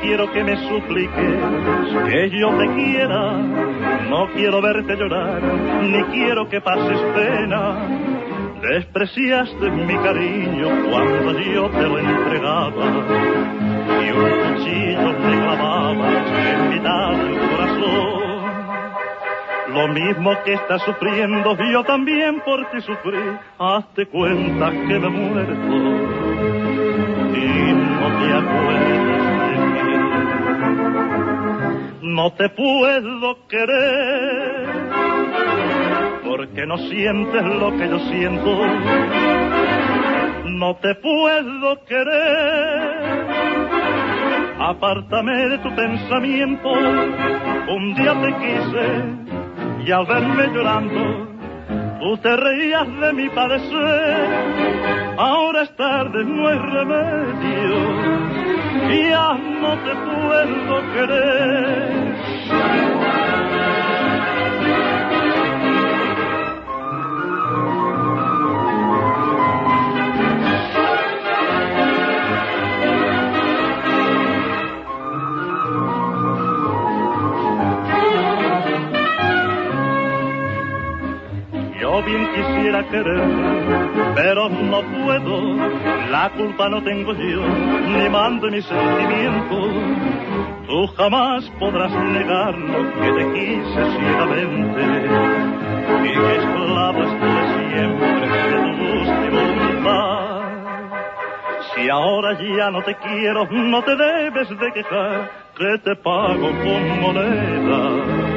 [0.00, 1.40] Quiero que me supliques
[2.08, 3.32] que yo te quiera,
[4.08, 5.42] no quiero verte llorar,
[5.82, 7.88] ni quiero que pases pena.
[8.60, 12.84] Despreciaste mi cariño cuando yo te lo entregaba
[14.02, 18.20] y un cuchillo me clavabas en mitad del corazón.
[19.72, 23.18] Lo mismo que estás sufriendo, yo también por ti sufrí.
[23.58, 25.76] Hazte cuenta que me he muerto
[27.34, 28.89] y no te acuerdas
[32.14, 34.68] no te puedo querer
[36.24, 38.66] porque no sientes lo que yo siento.
[40.46, 43.26] No te puedo querer.
[44.58, 46.70] Apártame de tu pensamiento.
[46.70, 51.28] Un día te quise y al verme llorando,
[52.00, 54.28] tú te reías de mi padecer.
[55.16, 58.29] Ahora es tarde, no hay remedio
[58.78, 62.10] ya no te puedo querer.
[82.06, 85.56] Bien quisiera quererte, pero no puedo.
[86.10, 87.42] La culpa no tengo yo,
[87.88, 89.70] ni mando mis sentimientos.
[90.66, 94.82] Tú jamás podrás negar lo que te quise ciegamente.
[96.02, 100.40] Y que esclavo estuve siempre de tu gusto y voluntad.
[101.74, 107.00] Si ahora ya no te quiero, no te debes de quejar, que te pago con
[107.00, 108.29] moneda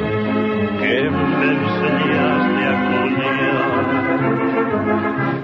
[0.84, 3.84] que me enseñaste a cuñar.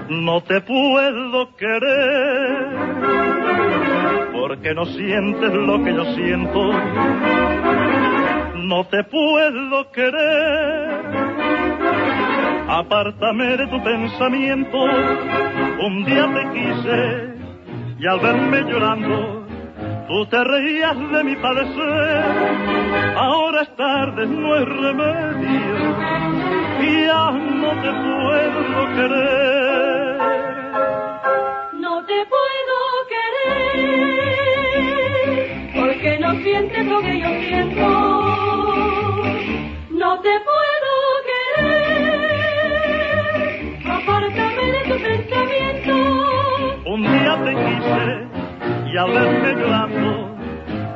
[0.09, 2.67] No te puedo querer,
[4.33, 6.71] porque no sientes lo que yo siento.
[8.71, 11.01] No te puedo querer,
[12.67, 14.77] apártame de tu pensamiento.
[15.87, 17.31] Un día te quise
[17.99, 19.40] y al verme llorando,
[20.11, 22.25] tú te reías de mi padecer.
[23.15, 25.95] Ahora es tarde, no hay remedio,
[26.81, 28.61] y ya no te puedo
[28.95, 30.17] querer.
[31.79, 32.77] No te puedo
[33.13, 33.73] querer,
[35.75, 37.87] porque no sientes lo que yo siento.
[39.91, 40.91] No te puedo
[41.29, 42.51] querer,
[43.85, 45.93] apártame de tu pensamiento.
[46.85, 48.30] Un día te quise
[48.93, 50.35] y al verme llorando,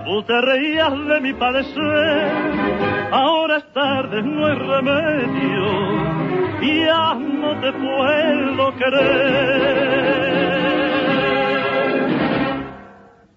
[0.06, 2.32] tú te reías de mi padecer.
[3.12, 5.66] Ahora es tarde, no hay remedio,
[6.62, 10.36] y ya no te puedo querer.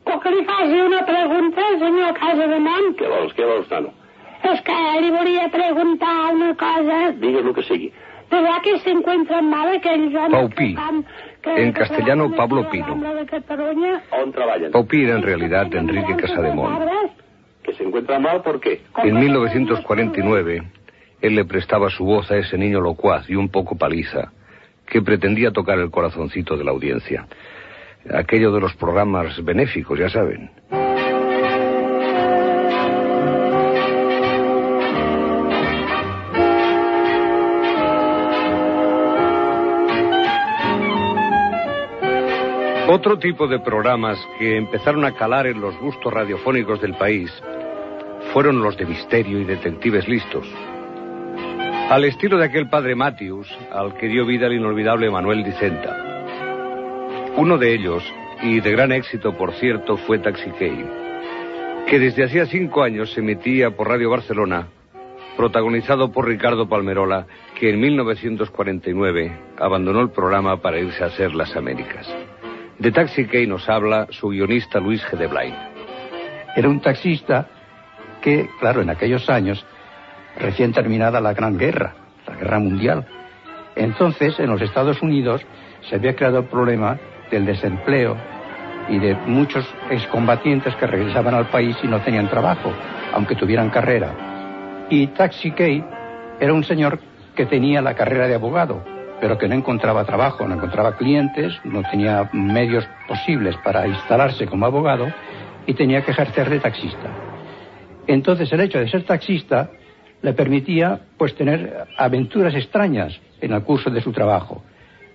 [0.04, 2.94] O que li faci una pregunta senyor Casademont.
[2.98, 3.92] Què vols, què vols, Tano?
[4.48, 7.12] És que li volia preguntar una cosa.
[7.20, 7.92] Digues el que sigui.
[8.30, 10.74] ¿Verdad que se encuentran mal aquells homes Paupí.
[10.74, 11.04] que.
[11.56, 12.92] En castellano, trabajan Pablo Pino.
[14.74, 16.80] On era en realidad Enrique Casademont.
[17.62, 18.82] Que se encuentra mal, ¿por qué?
[19.02, 20.62] En 1949,
[21.20, 24.32] él le prestaba su voz a ese niño locuaz y un poco paliza,
[24.86, 27.26] que pretendía tocar el corazoncito de la audiencia.
[28.12, 30.50] Aquello de los programas benéficos, ya saben.
[42.90, 47.30] Otro tipo de programas que empezaron a calar en los gustos radiofónicos del país
[48.32, 50.48] fueron los de misterio y detectives listos.
[51.90, 56.24] Al estilo de aquel padre Matthews, al que dio vida el inolvidable Manuel Dicenta.
[57.36, 58.02] Uno de ellos,
[58.40, 60.86] y de gran éxito por cierto, fue Taxi Key,
[61.90, 64.68] que desde hacía cinco años se emitía por Radio Barcelona,
[65.36, 67.26] protagonizado por Ricardo Palmerola,
[67.60, 72.08] que en 1949 abandonó el programa para irse a hacer las Américas.
[72.78, 75.18] De Taxi Key nos habla su guionista Luis G.
[75.18, 75.52] de Blay.
[76.54, 77.48] Era un taxista
[78.20, 79.66] que, claro, en aquellos años,
[80.38, 81.94] recién terminada la Gran Guerra,
[82.26, 83.04] la Guerra Mundial.
[83.74, 85.44] Entonces, en los Estados Unidos
[85.88, 86.98] se había creado el problema
[87.32, 88.16] del desempleo
[88.88, 92.72] y de muchos excombatientes que regresaban al país y no tenían trabajo,
[93.12, 94.86] aunque tuvieran carrera.
[94.88, 95.84] Y Taxi Kay
[96.38, 97.00] era un señor
[97.34, 98.84] que tenía la carrera de abogado,
[99.20, 104.66] pero que no encontraba trabajo, no encontraba clientes, no tenía medios posibles para instalarse como
[104.66, 105.06] abogado
[105.66, 107.10] y tenía que ejercer de taxista.
[108.06, 109.70] Entonces el hecho de ser taxista
[110.22, 114.62] le permitía pues tener aventuras extrañas en el curso de su trabajo.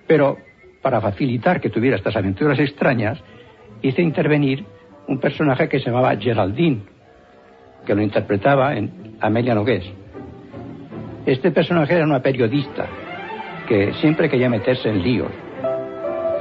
[0.08, 0.38] Pero
[0.82, 3.20] para facilitar que tuviera estas aventuras extrañas,
[3.82, 4.66] hice intervenir
[5.08, 6.84] un personaje que se llamaba Geraldine,
[7.86, 9.86] que lo interpretaba en Amelia Nogués.
[11.26, 12.88] Este personaje era una periodista
[13.67, 15.32] que siempre quería meterse en líos.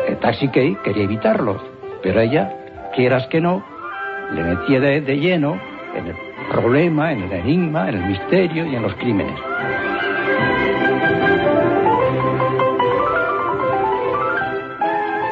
[0.06, 1.62] El Taxi quería evitarlos,
[2.02, 2.52] pero ella,
[2.94, 3.64] quieras que no,
[4.32, 5.60] le metía de, de lleno
[5.94, 6.16] en el
[6.50, 9.38] problema, en el enigma, en el misterio y en los crímenes.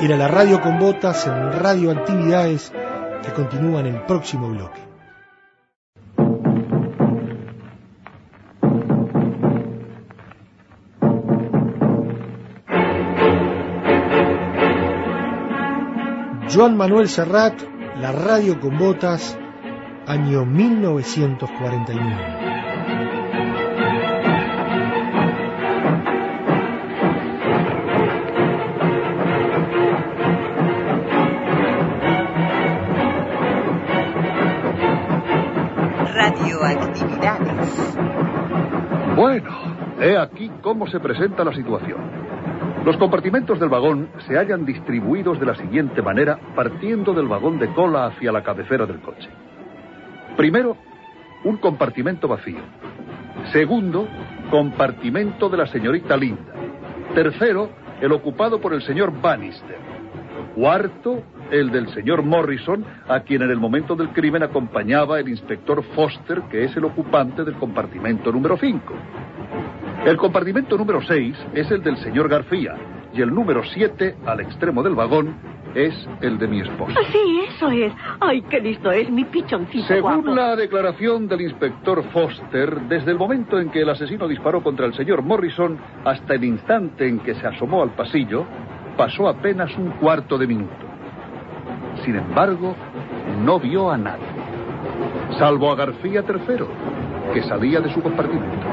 [0.00, 2.72] Era la radio con botas en radioactividades
[3.22, 4.89] que continúan en el próximo bloque.
[16.60, 17.54] Joan Manuel Serrat,
[18.02, 19.34] la radio con botas,
[20.06, 22.04] año 1941.
[36.12, 37.96] Radioactividades.
[39.16, 39.50] Bueno,
[39.98, 42.20] he aquí cómo se presenta la situación.
[42.84, 47.68] Los compartimentos del vagón se hallan distribuidos de la siguiente manera, partiendo del vagón de
[47.74, 49.28] cola hacia la cabecera del coche.
[50.36, 50.76] Primero,
[51.44, 52.60] un compartimento vacío.
[53.52, 54.08] Segundo,
[54.50, 56.54] compartimento de la señorita Linda.
[57.14, 57.68] Tercero,
[58.00, 59.76] el ocupado por el señor Bannister.
[60.54, 65.82] Cuarto, el del señor Morrison, a quien en el momento del crimen acompañaba el inspector
[65.94, 68.94] Foster, que es el ocupante del compartimento número 5.
[70.04, 72.74] El compartimento número 6 es el del señor García
[73.12, 75.34] y el número 7, al extremo del vagón,
[75.74, 76.94] es el de mi esposa.
[77.12, 77.92] Sí, eso es.
[78.18, 80.34] Ay, qué listo es mi pichoncito Según guapo.
[80.34, 84.94] la declaración del inspector Foster, desde el momento en que el asesino disparó contra el
[84.94, 88.44] señor Morrison hasta el instante en que se asomó al pasillo,
[88.96, 90.86] pasó apenas un cuarto de minuto.
[92.04, 92.74] Sin embargo,
[93.44, 94.24] no vio a nadie,
[95.38, 96.64] salvo a García III,
[97.34, 98.66] que salía de su compartimento.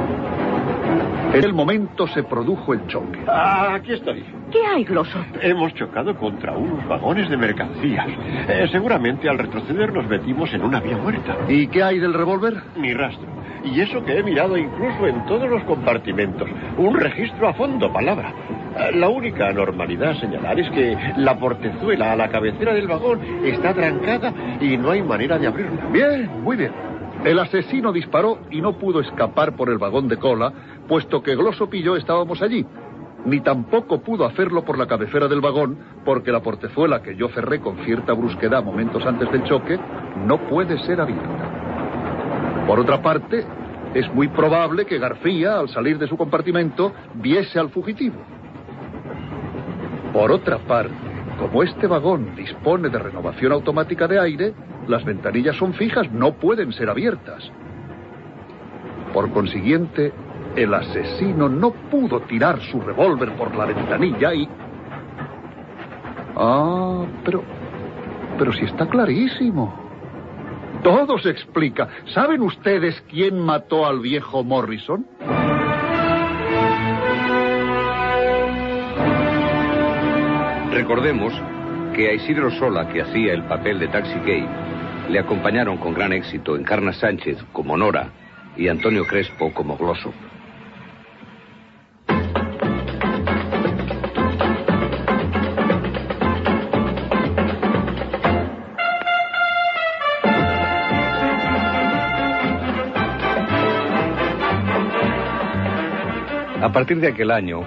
[1.33, 3.19] En el momento se produjo el choque.
[3.27, 4.23] Ah, aquí estoy.
[4.51, 5.19] ¿Qué hay, Gloso?
[5.41, 8.07] Hemos chocado contra unos vagones de mercancías.
[8.47, 11.35] Eh, seguramente al retroceder nos metimos en una vía muerta.
[11.49, 12.55] ¿Y qué hay del revólver?
[12.77, 13.27] Ni rastro.
[13.63, 16.47] Y eso que he mirado incluso en todos los compartimentos.
[16.77, 18.31] Un registro a fondo, palabra.
[18.79, 23.19] Eh, La única anormalidad a señalar es que la portezuela a la cabecera del vagón
[23.43, 25.87] está trancada y no hay manera de abrirla.
[25.91, 26.71] Bien, muy bien.
[27.27, 30.53] El asesino disparó y no pudo escapar por el vagón de cola,
[30.87, 32.65] puesto que Glossop y yo estábamos allí.
[33.25, 37.59] Ni tampoco pudo hacerlo por la cabecera del vagón, porque la portezuela que yo cerré
[37.59, 39.77] con cierta brusquedad momentos antes del choque
[40.25, 42.63] no puede ser abierta.
[42.65, 43.43] Por otra parte,
[43.93, 48.21] es muy probable que García, al salir de su compartimento, viese al fugitivo.
[50.13, 50.95] Por otra parte,
[51.37, 54.53] como este vagón dispone de renovación automática de aire,
[54.87, 57.51] las ventanillas son fijas, no pueden ser abiertas.
[59.13, 60.11] Por consiguiente,
[60.55, 64.47] el asesino no pudo tirar su revólver por la ventanilla y...
[66.35, 67.43] Ah, pero...
[68.37, 69.87] Pero si está clarísimo.
[70.83, 71.87] Todo se explica.
[72.13, 75.05] ¿Saben ustedes quién mató al viejo Morrison?
[80.71, 81.33] Recordemos
[81.95, 84.47] que a Isidro Sola, que hacía el papel de Taxi Gay,
[85.09, 88.09] le acompañaron con gran éxito Encarna Sánchez como Nora
[88.57, 90.13] y Antonio Crespo como Glossop.
[106.61, 107.61] A partir de aquel año,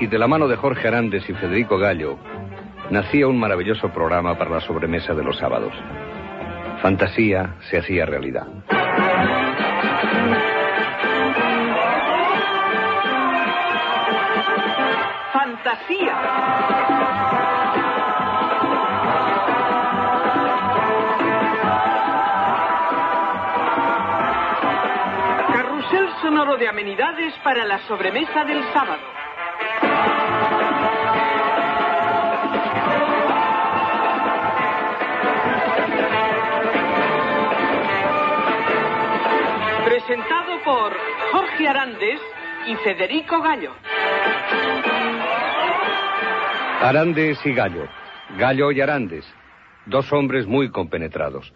[0.00, 2.18] y de la mano de Jorge Arandes y Federico Gallo,
[2.90, 5.72] nacía un maravilloso programa para la sobremesa de los sábados.
[6.84, 8.46] Fantasía se hacía realidad.
[25.54, 29.23] Carrusel sonoro de amenidades para la sobremesa del sábado.
[40.14, 40.92] Presentado por
[41.32, 42.20] Jorge Arandes
[42.68, 43.72] y Federico Gallo.
[46.80, 47.88] Arandes y Gallo.
[48.38, 49.24] Gallo y Arandes.
[49.86, 51.52] Dos hombres muy compenetrados.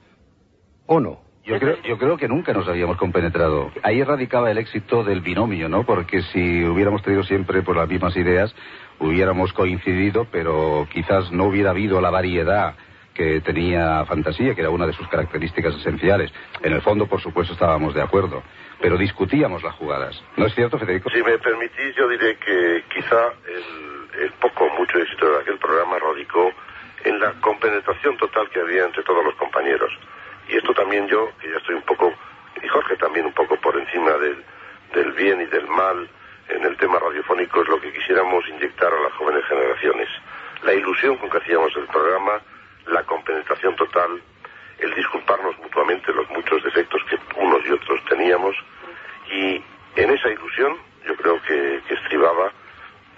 [0.86, 1.20] ¿O no?
[1.44, 3.70] Yo creo, yo creo que nunca nos habíamos compenetrado.
[3.84, 5.86] Ahí radicaba el éxito del binomio, ¿no?
[5.86, 8.52] Porque si hubiéramos tenido siempre por las mismas ideas,
[8.98, 12.74] hubiéramos coincidido, pero quizás no hubiera habido la variedad
[13.18, 16.32] que tenía Fantasía, que era una de sus características esenciales.
[16.62, 18.44] En el fondo, por supuesto, estábamos de acuerdo,
[18.80, 20.22] pero discutíamos las jugadas.
[20.36, 21.10] ¿No es cierto, Federico?
[21.10, 25.58] Si me permitís, yo diré que quizá el, el poco o mucho éxito de aquel
[25.58, 26.52] programa radicó
[27.02, 29.90] en la compenetración total que había entre todos los compañeros.
[30.48, 32.14] Y esto también yo, que ya estoy un poco,
[32.62, 34.44] y Jorge también un poco por encima del,
[34.94, 36.08] del bien y del mal
[36.50, 40.08] en el tema radiofónico, es lo que quisiéramos inyectar a las jóvenes generaciones.
[40.62, 42.40] La ilusión con que hacíamos el programa,
[42.88, 44.22] la compenetración total,
[44.78, 48.56] el disculparnos mutuamente los muchos defectos que unos y otros teníamos,
[49.30, 49.62] y
[49.96, 50.76] en esa ilusión
[51.06, 52.52] yo creo que, que estribaba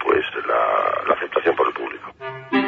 [0.03, 2.60] pues la, la aceptación por el público.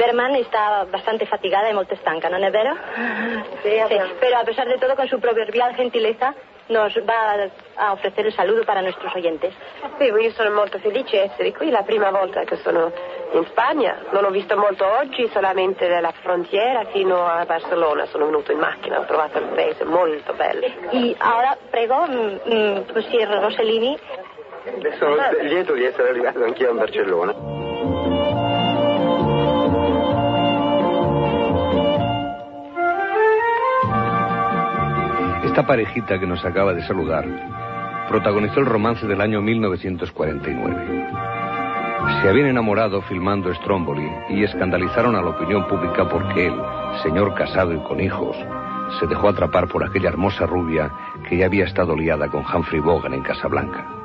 [0.00, 2.74] Berman está bastante fatigada y molto stanca, ¿non è vero?
[3.62, 3.76] Sí,
[4.18, 6.34] Pero a pesar de todo, con su proverbial gentileza,
[6.70, 9.52] nos va a ofrecer el saludo para nuestros oyentes.
[9.98, 12.90] Sì, io sono molto felice di essere qui, la prima volta che sono
[13.32, 13.98] in Spagna.
[14.12, 18.06] Non ho visto molto oggi, solamente dalla frontiera fino a Barcellona.
[18.06, 20.66] Sono venuto in macchina, ho trovato il paese molto bello.
[20.92, 23.98] Y ahora prego, mm, mm, Monsieur Rossellini,
[24.98, 27.34] Sono lieto di essere arrivato anch'io a Barcellona.
[35.50, 37.26] Esta parejita que nos acaba de saludar
[38.08, 41.06] protagonizó el romance del año 1949.
[42.22, 46.54] Se habían enamorado filmando Stromboli y escandalizaron a la opinión pública porque él,
[47.02, 48.36] señor casado y con hijos,
[49.00, 50.88] se dejó atrapar por aquella hermosa rubia
[51.28, 53.99] que ya había estado liada con Humphrey Bogart en Casablanca.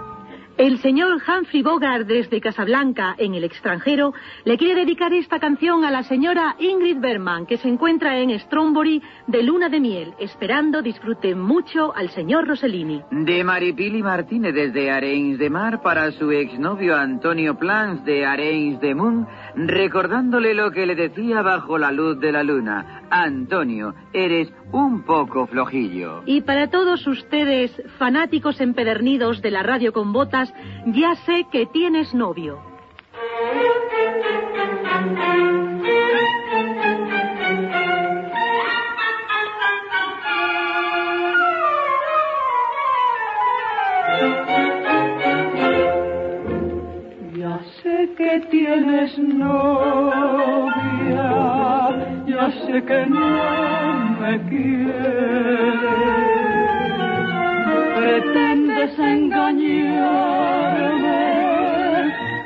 [0.58, 4.14] El señor Humphrey Bogart desde Casablanca, en el extranjero,
[4.45, 9.03] le quiere dedicar esta canción a la señora Ingrid Bergman, que se encuentra en Stromboli
[9.28, 13.01] de luna de miel, esperando disfrute mucho al señor Rossellini.
[13.12, 18.95] De Maripili Martínez desde Arenys de Mar para su exnovio Antonio Plans de Arenys de
[18.95, 23.01] Mun, recordándole lo que le decía bajo la luz de la luna.
[23.10, 26.24] Antonio, eres un poco flojillo.
[26.26, 30.44] Y para todos ustedes, fanáticos empedernidos de la radio con botas,
[30.85, 32.59] ya sé que tienes novio.
[47.37, 49.65] Ya sé que tienes novia,
[52.25, 53.27] ya sé que no
[54.19, 56.34] me quieres.
[58.86, 60.13] Pretendes engañarme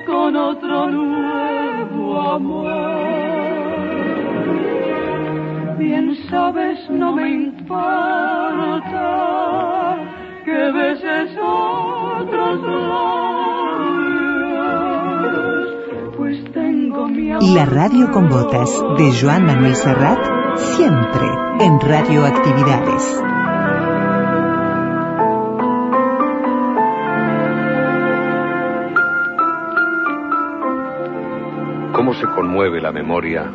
[0.05, 2.69] con otro nuevo amor.
[5.77, 8.87] Bien sabes, no me importa
[10.45, 13.75] que beses otros labios,
[16.15, 17.43] pues tengo mi amor.
[17.53, 20.19] La radio con botas de Joan Manuel Serrat,
[20.55, 21.27] siempre
[21.59, 23.23] en Radioactividades.
[31.93, 33.51] ¿Cómo se conmueve la memoria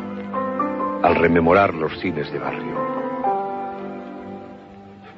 [1.01, 2.75] al rememorar los cines de barrio?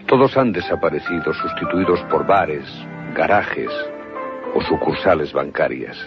[0.06, 2.66] Todos han desaparecido, sustituidos por bares,
[3.16, 3.72] garajes
[4.54, 5.98] o sucursales bancarias.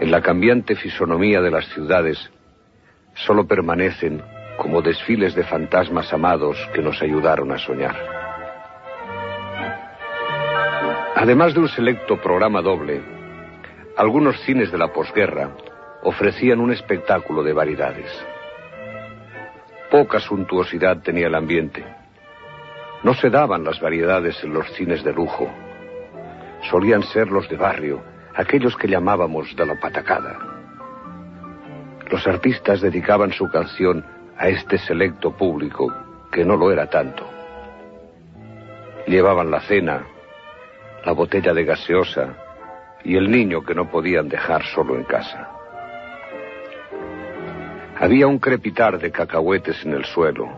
[0.00, 2.30] En la cambiante fisonomía de las ciudades
[3.14, 4.22] solo permanecen
[4.56, 7.96] como desfiles de fantasmas amados que nos ayudaron a soñar.
[11.16, 13.19] Además de un selecto programa doble,
[14.00, 15.50] algunos cines de la posguerra
[16.02, 18.10] ofrecían un espectáculo de variedades.
[19.90, 21.84] Poca suntuosidad tenía el ambiente.
[23.02, 25.50] No se daban las variedades en los cines de lujo.
[26.70, 28.02] Solían ser los de barrio,
[28.34, 30.38] aquellos que llamábamos de la patacada.
[32.10, 34.02] Los artistas dedicaban su canción
[34.38, 35.92] a este selecto público,
[36.32, 37.28] que no lo era tanto.
[39.06, 40.06] Llevaban la cena,
[41.04, 42.46] la botella de gaseosa
[43.04, 45.48] y el niño que no podían dejar solo en casa.
[47.98, 50.48] Había un crepitar de cacahuetes en el suelo,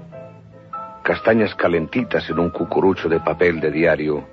[1.03, 4.25] castañas calentitas en un cucurucho de papel de diario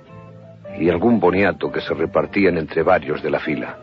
[0.78, 3.76] y algún boniato que se repartían entre varios de la fila.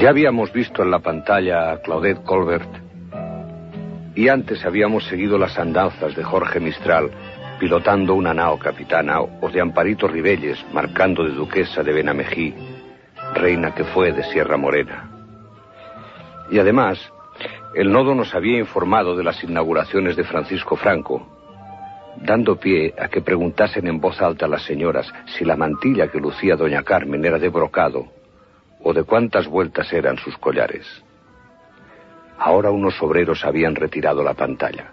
[0.00, 2.91] Ya habíamos visto en la pantalla a Claudette Colbert
[4.14, 7.10] y antes habíamos seguido las andanzas de Jorge Mistral
[7.58, 12.54] pilotando una nao capitana o de Amparito Ribelles marcando de duquesa de Benamejí,
[13.34, 15.08] reina que fue de Sierra Morena.
[16.50, 16.98] Y además,
[17.74, 21.26] el nodo nos había informado de las inauguraciones de Francisco Franco,
[22.16, 26.18] dando pie a que preguntasen en voz alta a las señoras si la mantilla que
[26.18, 28.08] lucía doña Carmen era de brocado
[28.82, 30.86] o de cuántas vueltas eran sus collares.
[32.44, 34.90] Ahora unos obreros habían retirado la pantalla.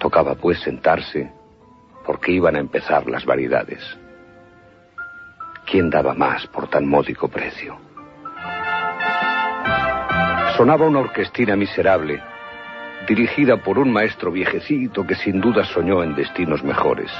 [0.00, 1.30] Tocaba pues sentarse
[2.04, 3.80] porque iban a empezar las variedades.
[5.70, 7.78] ¿Quién daba más por tan módico precio?
[10.56, 12.20] Sonaba una orquestina miserable,
[13.06, 17.12] dirigida por un maestro viejecito que sin duda soñó en destinos mejores.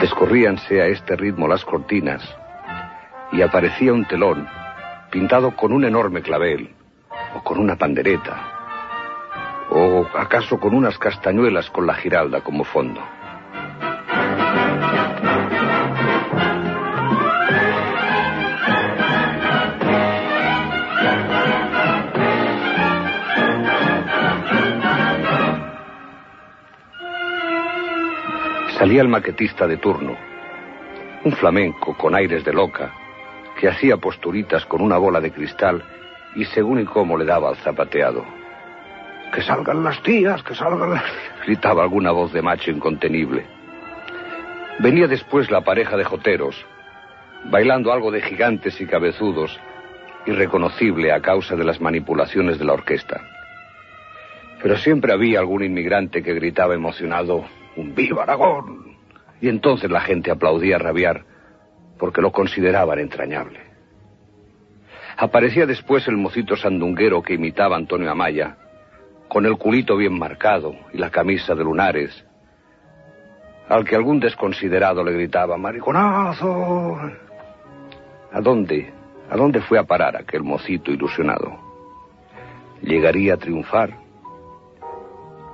[0.00, 2.22] Descorríanse a este ritmo las cortinas
[3.30, 4.48] y aparecía un telón
[5.10, 6.77] pintado con un enorme clavel
[7.42, 8.58] con una pandereta
[9.70, 13.02] o acaso con unas castañuelas con la giralda como fondo.
[28.78, 30.16] Salía el maquetista de turno,
[31.24, 32.94] un flamenco con aires de loca,
[33.58, 35.97] que hacía posturitas con una bola de cristal
[36.34, 38.24] y según y cómo le daba al zapateado.
[39.32, 41.04] Que salgan las tías, que salgan las...
[41.44, 43.46] gritaba alguna voz de macho incontenible.
[44.78, 46.64] Venía después la pareja de joteros,
[47.50, 49.58] bailando algo de gigantes y cabezudos,
[50.26, 53.20] irreconocible a causa de las manipulaciones de la orquesta.
[54.62, 57.44] Pero siempre había algún inmigrante que gritaba emocionado,
[57.76, 58.96] un viva Aragón.
[59.40, 61.24] Y entonces la gente aplaudía a rabiar
[61.98, 63.67] porque lo consideraban entrañable.
[65.20, 68.56] Aparecía después el mocito sandunguero que imitaba Antonio Amaya,
[69.26, 72.24] con el culito bien marcado y la camisa de lunares,
[73.68, 77.00] al que algún desconsiderado le gritaba, ¡Mariconazo!
[78.30, 78.92] ¿A dónde?
[79.28, 81.58] ¿A dónde fue a parar aquel mocito ilusionado?
[82.80, 83.98] ¿Llegaría a triunfar?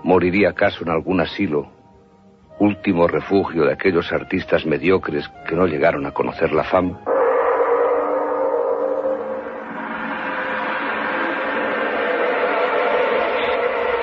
[0.03, 1.71] ¿Moriría acaso en algún asilo?
[2.59, 7.14] Último refugio de aquellos artistas mediocres que no llegaron a conocer la fama.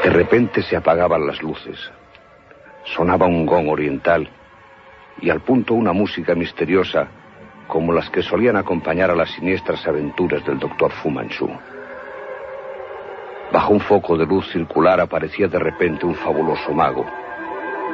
[0.04, 1.92] De repente se apagaban las luces.
[2.86, 4.28] Sonaba un gong oriental
[5.22, 7.08] y al punto una música misteriosa
[7.68, 11.50] como las que solían acompañar a las siniestras aventuras del doctor Fu Manchu.
[13.52, 17.06] Bajo un foco de luz circular aparecía de repente un fabuloso mago,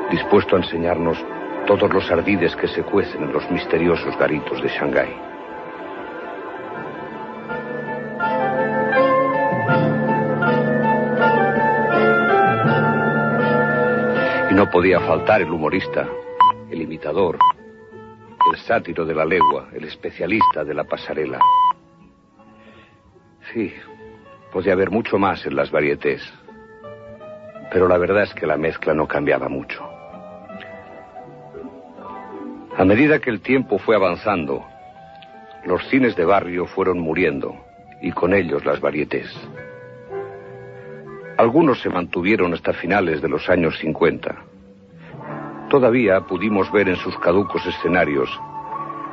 [0.10, 1.18] dispuesto a enseñarnos
[1.66, 5.27] todos los ardides que se cuecen en los misteriosos garitos de Shanghái.
[14.58, 16.10] No podía faltar el humorista,
[16.72, 17.38] el imitador,
[18.52, 21.40] el sátiro de la legua, el especialista de la pasarela.
[23.54, 23.72] Sí,
[24.52, 26.24] podía haber mucho más en las varietés,
[27.72, 29.88] pero la verdad es que la mezcla no cambiaba mucho.
[32.76, 34.66] A medida que el tiempo fue avanzando,
[35.66, 37.56] los cines de barrio fueron muriendo
[38.02, 39.32] y con ellos las varietés.
[41.38, 44.36] Algunos se mantuvieron hasta finales de los años 50.
[45.70, 48.28] Todavía pudimos ver en sus caducos escenarios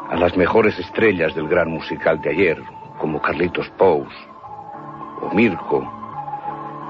[0.09, 2.63] a las mejores estrellas del gran musical de ayer,
[2.99, 4.09] como Carlitos Pous,
[5.21, 5.87] o Mirko,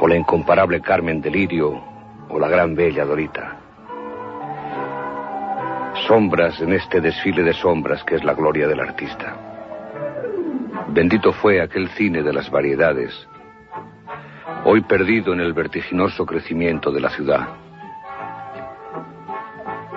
[0.00, 1.82] o la incomparable Carmen Delirio,
[2.28, 3.56] o la gran bella Dorita.
[6.06, 9.36] Sombras en este desfile de sombras que es la gloria del artista.
[10.88, 13.26] Bendito fue aquel cine de las variedades,
[14.64, 17.48] hoy perdido en el vertiginoso crecimiento de la ciudad.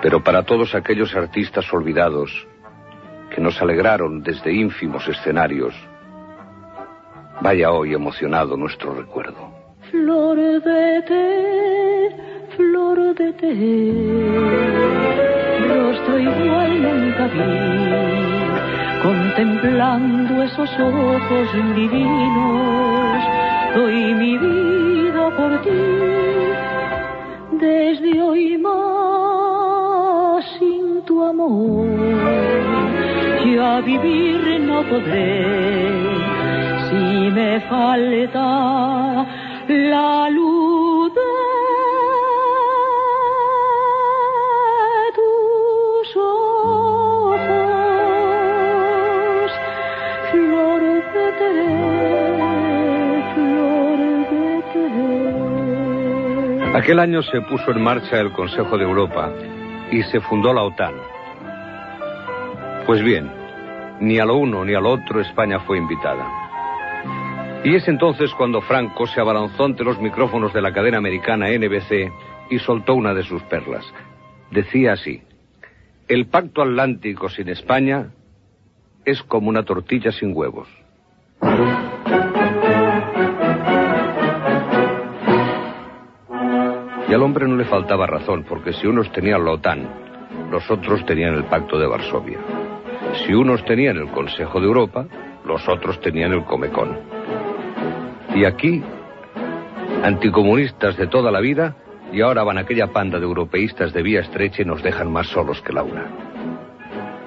[0.01, 2.47] Pero para todos aquellos artistas olvidados
[3.34, 5.74] que nos alegraron desde ínfimos escenarios,
[7.41, 9.51] vaya hoy emocionado nuestro recuerdo.
[9.91, 14.78] Flor de té, flor de té
[15.68, 17.43] rostro igual nunca vi,
[19.01, 23.24] contemplando esos ojos divinos,
[23.76, 25.86] doy mi vida por ti,
[27.51, 31.88] desde hoy más sin tu amor,
[33.55, 35.45] ya vivir no podré,
[36.89, 39.26] si me falta
[39.68, 40.57] la luz
[56.78, 59.34] Aquel año se puso en marcha el Consejo de Europa
[59.91, 60.93] y se fundó la OTAN.
[62.86, 63.32] Pues bien,
[63.99, 67.61] ni a lo uno ni a lo otro España fue invitada.
[67.63, 72.11] Y es entonces cuando Franco se abalanzó ante los micrófonos de la cadena americana NBC
[72.51, 73.91] y soltó una de sus perlas.
[74.51, 75.23] Decía así,
[76.07, 78.11] el pacto atlántico sin España
[79.03, 80.67] es como una tortilla sin huevos.
[87.18, 89.89] Al hombre no le faltaba razón, porque si unos tenían la OTAN,
[90.51, 92.38] los otros tenían el Pacto de Varsovia.
[93.26, 95.07] Si unos tenían el Consejo de Europa,
[95.43, 96.95] los otros tenían el Comecon.
[98.36, 98.84] Y aquí,
[100.03, 101.76] anticomunistas de toda la vida,
[102.11, 105.59] y ahora van aquella panda de europeístas de vía estrecha y nos dejan más solos
[105.63, 106.05] que la una.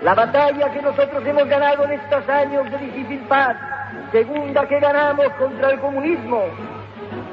[0.04, 3.56] La batalla que nosotros hemos ganado en estos años de difícil paz,
[4.12, 6.44] segunda que ganamos contra el comunismo,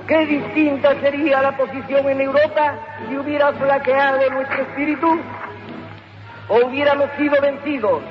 [0.08, 2.76] Qué distinta sería la posición en Europa
[3.08, 5.20] si hubiera flaqueado nuestro espíritu
[6.48, 8.02] o hubiéramos sido vencidos.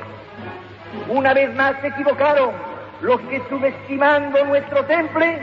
[1.08, 2.50] Una vez más se equivocaron
[3.00, 5.38] los que subestimando nuestro temple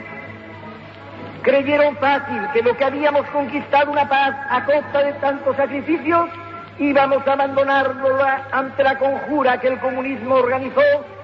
[1.42, 6.30] creyeron fácil que lo que habíamos conquistado una paz a costa de tantos sacrificios
[6.78, 8.20] íbamos a abandonarlo
[8.52, 10.82] ante la conjura que el comunismo organizó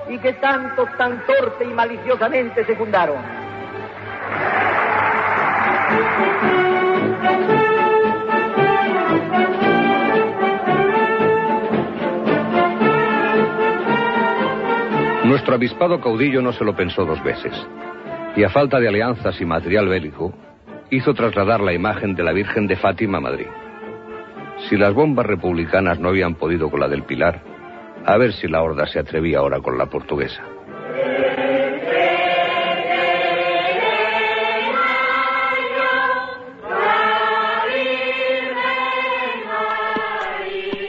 [0.09, 3.17] y que tantos tan torpe y maliciosamente secundaron.
[15.25, 17.53] Nuestro avispado caudillo no se lo pensó dos veces,
[18.35, 20.33] y a falta de alianzas y material bélico,
[20.89, 23.47] hizo trasladar la imagen de la Virgen de Fátima a Madrid.
[24.67, 27.41] Si las bombas republicanas no habían podido con la del Pilar,
[28.05, 30.43] a ver si la horda se atrevía ahora con la portuguesa.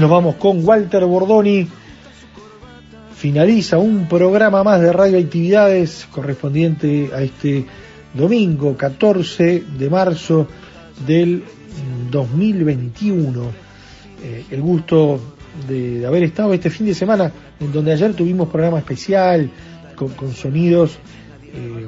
[0.00, 1.68] Nos vamos con Walter Bordoni.
[3.14, 7.66] Finaliza un programa más de radioactividades correspondiente a este
[8.14, 10.48] domingo 14 de marzo
[11.06, 11.44] del
[12.10, 13.42] 2021.
[14.22, 15.20] Eh, el gusto
[15.68, 17.30] de, de, haber estado este fin de semana,
[17.60, 19.50] en donde ayer tuvimos programa especial
[19.94, 20.98] con, con sonidos
[21.44, 21.86] eh,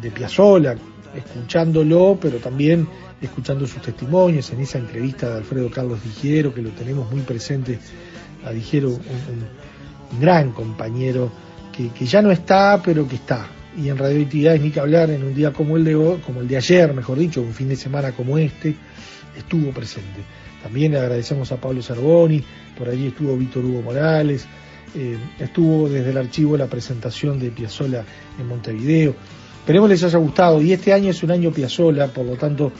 [0.00, 0.76] de Piazzola,
[1.16, 2.88] escuchándolo, pero también
[3.20, 7.78] escuchando sus testimonios en esa entrevista de Alfredo Carlos Dijero, que lo tenemos muy presente
[8.44, 9.66] a Dijero, un,
[10.20, 11.30] gran compañero
[11.72, 13.48] que, ya no está, pero que está.
[13.76, 16.56] Y en radioactividades ni que hablar en un día como el de como el de
[16.56, 18.74] ayer, mejor dicho, un fin de semana como este,
[19.36, 20.20] estuvo presente.
[20.62, 22.42] También le agradecemos a Pablo Cervoni,
[22.78, 24.46] por allí estuvo Víctor Hugo Morales,
[24.94, 28.04] eh, estuvo desde el archivo la presentación de Piazzola
[28.38, 29.14] en Montevideo.
[29.66, 32.70] Esperemos les haya gustado y este año es un año Piazzola, por lo tanto,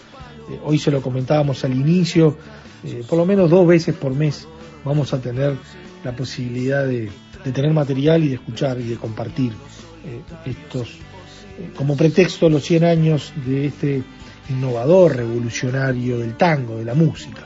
[0.49, 2.39] eh, hoy se lo comentábamos al inicio,
[2.85, 4.47] eh, por lo menos dos veces por mes
[4.85, 5.57] vamos a tener
[6.05, 7.11] la posibilidad de,
[7.53, 9.51] tener material y de escuchar y de compartir
[10.45, 10.99] estos,
[11.75, 14.05] como pretexto, los 100 años de este
[14.49, 17.43] innovador, revolucionario del tango, de la música.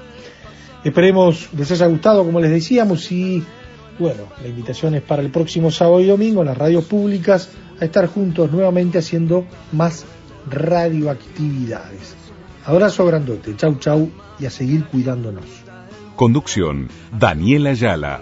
[0.85, 3.43] Esperemos les haya gustado, como les decíamos, y
[3.99, 7.49] bueno, la invitación es para el próximo sábado y domingo en las radios públicas
[7.81, 10.05] a estar juntos nuevamente haciendo más
[10.49, 12.17] radioactividades.
[12.65, 15.45] Abrazo grandote, chau chau y a seguir cuidándonos.
[16.17, 18.21] Conducción, Daniela Ayala.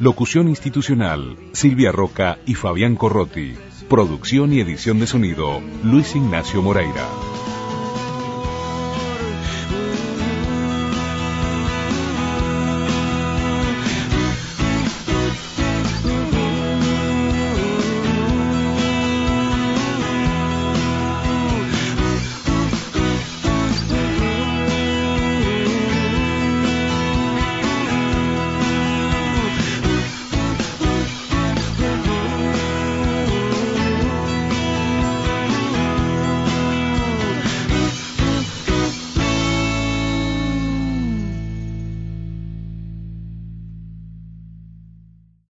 [0.00, 3.54] Locución institucional, Silvia Roca y Fabián Corrotti.
[3.88, 7.06] Producción y edición de sonido, Luis Ignacio Moreira.